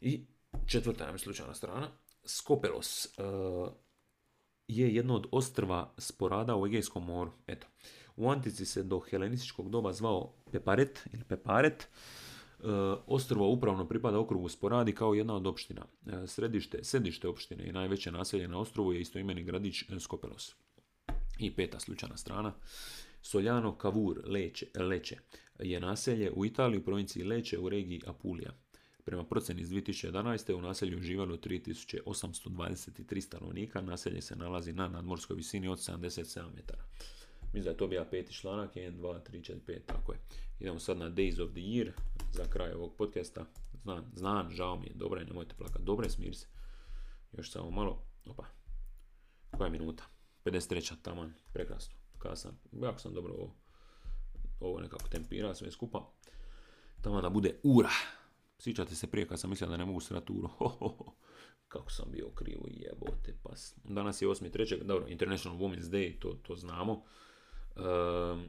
[0.00, 0.26] I
[0.66, 1.88] četvrta nam slučajna strana,
[2.24, 3.72] Skopelos uh,
[4.68, 7.32] je jedno od ostrva sporada u Egejskom moru.
[7.46, 7.66] Eto,
[8.16, 11.88] u Antici se do helenističkog doba zvao Peparet ili Peparet,
[12.58, 12.64] Uh,
[13.06, 15.84] ostrvo upravno pripada okrugu Sporadi kao jedna od opština.
[16.26, 20.54] Središte, središte opštine i najveće naselje na ostrovu je istoimeni gradić Skopelos.
[21.38, 22.54] I peta slučajna strana.
[23.22, 25.18] Soljano Cavour Leće, Leće
[25.58, 28.52] je naselje u Italiji u provinciji Leće u regiji Apulija.
[29.04, 30.52] Prema procjeni iz 2011.
[30.52, 33.80] u naselju živalo 3823 stanovnika.
[33.80, 36.84] Naselje se nalazi na nadmorskoj visini od 77 metara.
[37.42, 40.18] Mislim da je to bio peti članak, 1, 2, 3, 4, 5, tako je.
[40.60, 41.90] Idemo sad na Days of the Year,
[42.32, 43.46] za kraj ovog podcasta.
[43.82, 46.46] Znam, znam, žao mi je, dobro je, nemojte plakati, dobro je, smiri se.
[47.32, 48.44] Još samo malo, opa,
[49.50, 50.17] koja je minuta?
[50.50, 51.02] 53.
[51.02, 51.94] taman, prekrasno.
[52.18, 53.54] Kada sam, jako sam dobro ovo,
[54.60, 56.12] ovo nekako tempira sve skupa.
[57.00, 57.90] Tamo da bude ura.
[58.58, 60.48] Sjećate se prije kad sam mislio da ne mogu srati uru.
[61.72, 63.74] kako sam bio krivo jebote pas.
[63.84, 64.82] Danas je 8.3.
[64.84, 66.92] Dobro, International Women's Day, to, to znamo.
[66.92, 68.48] Um,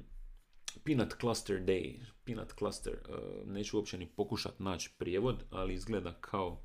[0.83, 1.99] Peanut Cluster Day.
[2.25, 2.93] Peanut Cluster.
[2.93, 6.61] Uh, neću uopće ni pokušat naći prijevod, ali izgleda kao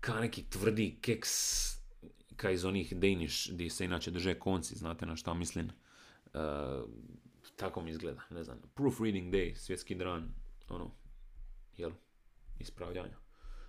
[0.00, 1.30] kao neki tvrdi keks
[2.40, 5.70] ka iz onih Danish gdje se inače drže konci, znate na šta mislim.
[6.34, 6.40] Uh,
[7.56, 8.58] tako mi izgleda, ne znam.
[8.74, 9.96] Proofreading Day, svjetski
[10.68, 10.90] ono,
[11.76, 11.90] jel,
[12.58, 13.16] ispravljanja.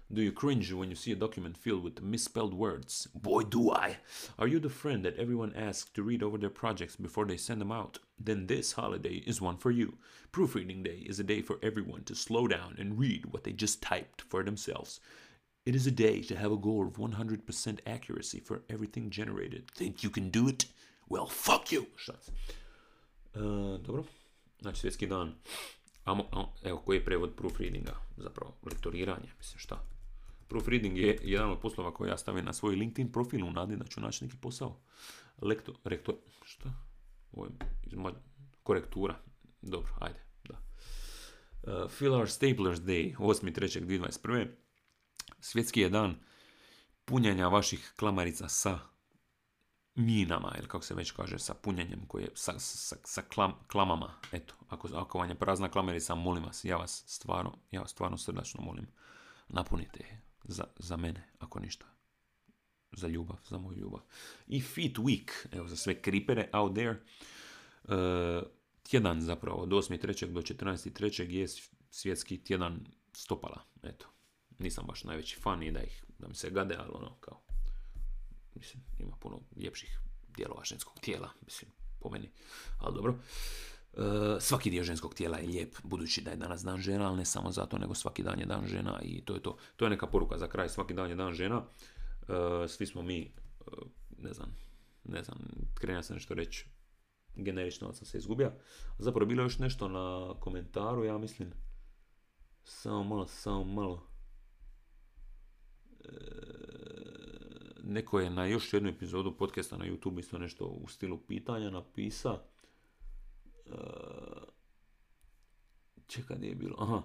[0.10, 3.08] Do you cringe when you see a document filled with misspelled words?
[3.14, 3.98] Boy, do I!
[4.38, 7.62] Are you the friend that everyone asks to read over their projects before they send
[7.62, 8.00] them out?
[8.26, 9.94] Then this holiday is one for you.
[10.32, 13.82] Proofreading Day is a day for everyone to slow down and read what they just
[13.82, 15.00] typed for themselves.
[15.66, 19.72] It is a day to have a goal of 100% accuracy for everything generated.
[19.76, 20.66] Think you can do it?
[21.10, 21.86] Well, fuck you!
[23.36, 24.04] Uh, dobro.
[24.62, 25.36] Znači, svjetski dan.
[26.04, 27.96] Amo, evo, koji je prevod proofreadinga?
[28.18, 29.86] Zapravo, lektoriranje, mislim, šta?
[30.48, 33.86] Proofreading je jedan od poslova koje ja stavim na svoj LinkedIn profil u nadi da
[33.86, 34.80] ću naći neki posao.
[35.42, 36.74] Lektor, rektor, šta?
[37.32, 37.52] Ovo je
[38.64, 39.16] korektura.
[39.62, 40.60] Dobro, ajde, da.
[41.64, 44.48] Uh, Filler Staplers Day, 8.3.2021.
[45.42, 46.16] Svjetski je dan
[47.06, 48.80] punjenja vaših klamarica sa
[49.96, 54.14] minama, ili kako se već kaže, sa punjenjem, koje, sa, sa, sa klam, klamama.
[54.32, 58.18] Eto, ako, ako vam je prazna klamerica, molim vas, ja vas stvarno, ja vas stvarno
[58.18, 58.88] srdačno molim,
[59.48, 61.86] napunite je za, za mene, ako ništa.
[62.92, 64.02] Za ljubav, za moju ljubav.
[64.48, 66.96] I Fit Week, evo za sve kripere out there.
[67.84, 68.44] Uh,
[68.84, 70.32] tjedan zapravo, od 8.3.
[70.32, 71.30] do 14.3.
[71.30, 71.48] je
[71.90, 73.64] svjetski tjedan stopala.
[73.84, 74.11] Eto,
[74.62, 77.42] nisam baš najveći fan i da ih, da mi se gade, ali ono, kao,
[78.56, 80.00] mislim, ima puno ljepših
[80.36, 82.30] dijelova ženskog tijela, mislim, po meni,
[82.80, 83.16] ali dobro.
[83.94, 87.26] E, svaki dio ženskog tijela je lijep, budući da je danas dan žena, ali ne
[87.26, 89.58] samo zato, nego svaki dan je dan žena i to je to.
[89.76, 91.64] To je neka poruka za kraj, svaki dan je dan žena.
[92.28, 93.32] E, svi smo mi, e,
[94.18, 94.56] ne znam,
[95.04, 95.38] ne znam,
[95.76, 96.66] krenja sam nešto reći,
[97.36, 98.52] generično sam se izgubio.
[99.00, 101.52] Zapravo bilo još nešto na komentaru, ja mislim,
[102.64, 104.11] samo malo, samo malo.
[107.84, 112.40] Neko je na još jednu epizodu podcasta na YouTube isto nešto u stilu pitanja napisa.
[116.08, 116.76] Čekaj, gdje je bilo?
[116.80, 117.02] Aha,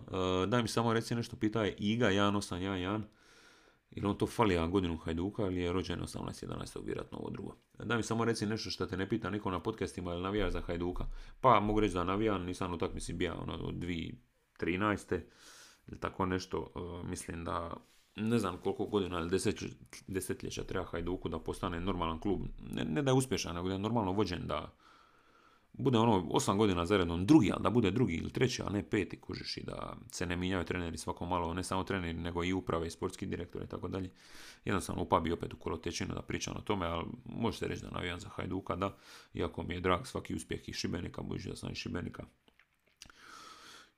[0.47, 3.03] daj mi samo reci nešto, pita je Iga 1811.
[3.91, 6.85] Ili on to fali ja godinu Hajduka ili je rođen 18.11.
[6.85, 7.57] vjerojatno ovo drugo.
[7.79, 10.61] Daj mi samo reci nešto što te ne pita niko na podcastima ili navija za
[10.61, 11.05] Hajduka.
[11.41, 15.21] Pa mogu reći da navijam, nisam u takmici bija ono, od 2013.
[15.87, 16.73] ili tako nešto.
[17.05, 17.77] mislim da
[18.17, 19.31] ne znam koliko godina ili
[20.07, 22.41] desetljeća treba Hajduku da postane normalan klub.
[22.71, 24.73] Ne, ne da je uspješan, nego da je normalno vođen, da
[25.79, 28.83] bude ono osam godina za redom drugi, ali da bude drugi ili treći, a ne
[28.91, 32.53] peti, kužiš i da se ne mijenjaju treneri svako malo, ne samo treneri, nego i
[32.53, 34.11] uprave i sportski direktori i tako dalje.
[34.65, 38.21] Jednostavno upao bi opet u kolotečinu da pričam o tome, ali možete reći da navijam
[38.21, 38.97] za Hajduka, da,
[39.35, 42.25] iako mi je drag svaki uspjeh i Šibenika, budući da sam i Šibenika,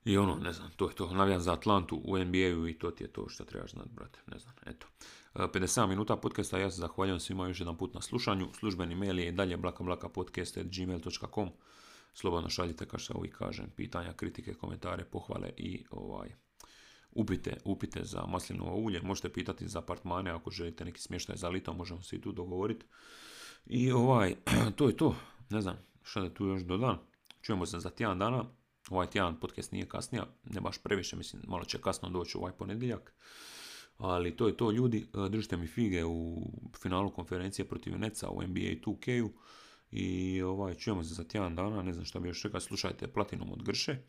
[0.05, 1.13] i ono, ne znam, to je to.
[1.13, 4.19] Navijam za Atlantu u NBA-u i to ti je to što trebaš znati, brate.
[4.27, 4.87] Ne znam, eto.
[5.33, 8.47] 57 e, minuta podcasta, ja se zahvaljujem svima još jedan put na slušanju.
[8.59, 11.49] Službeni mail je i dalje blakablakapodcast.gmail.com
[12.13, 16.29] Slobodno šaljite, kao što uvijek kažem, pitanja, kritike, komentare, pohvale i ovaj,
[17.11, 19.01] upite, upite za maslinovo ulje.
[19.01, 22.85] Možete pitati za apartmane ako želite neki smještaj za lito, možemo se i tu dogovoriti.
[23.65, 24.35] I ovaj,
[24.77, 25.15] to je to.
[25.49, 26.97] Ne znam, što da tu još dodan.
[27.41, 28.45] Čujemo se za tjedan dana.
[28.89, 33.13] Ovaj tjedan podcast nije kasnija, ne baš previše, mislim, malo će kasno doći ovaj ponedjeljak.
[33.97, 38.41] Ali to je to, ljudi, e, držite mi fige u finalu konferencije protiv Neca u
[38.41, 39.31] NBA 2K-u.
[39.91, 43.51] I ovaj, čujemo se za tjedan dana, ne znam šta bi još čekao, slušajte Platinom
[43.51, 43.91] od Grše.
[43.91, 43.99] E,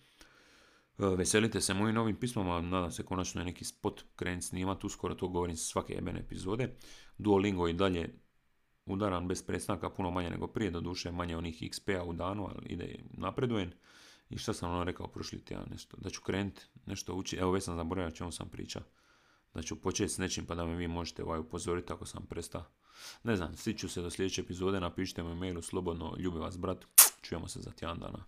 [0.99, 5.28] veselite se mojim novim pismama, nadam se konačno je neki spot krenut snimati, uskoro to
[5.28, 6.76] govorim svake jebene epizode.
[7.18, 8.14] Duolingo i dalje
[8.87, 12.66] udaran bez prestanka, puno manje nego prije, do duše manje onih XP-a u danu, ali
[12.66, 13.72] ide napredujem.
[14.31, 17.64] I šta sam ono rekao prošli tjedan nešto, da ću krenuti nešto učiti, evo već
[17.64, 18.83] sam zaboravio o čemu sam pričao.
[19.55, 22.64] Da ću početi s nečim pa da me vi možete ovaj upozoriti ako sam prestao.
[23.22, 26.85] Ne znam, ću se do sljedeće epizode, napišite mi mailu slobodno, ljubi vas brat,
[27.22, 28.24] čujemo se za tjedan dana.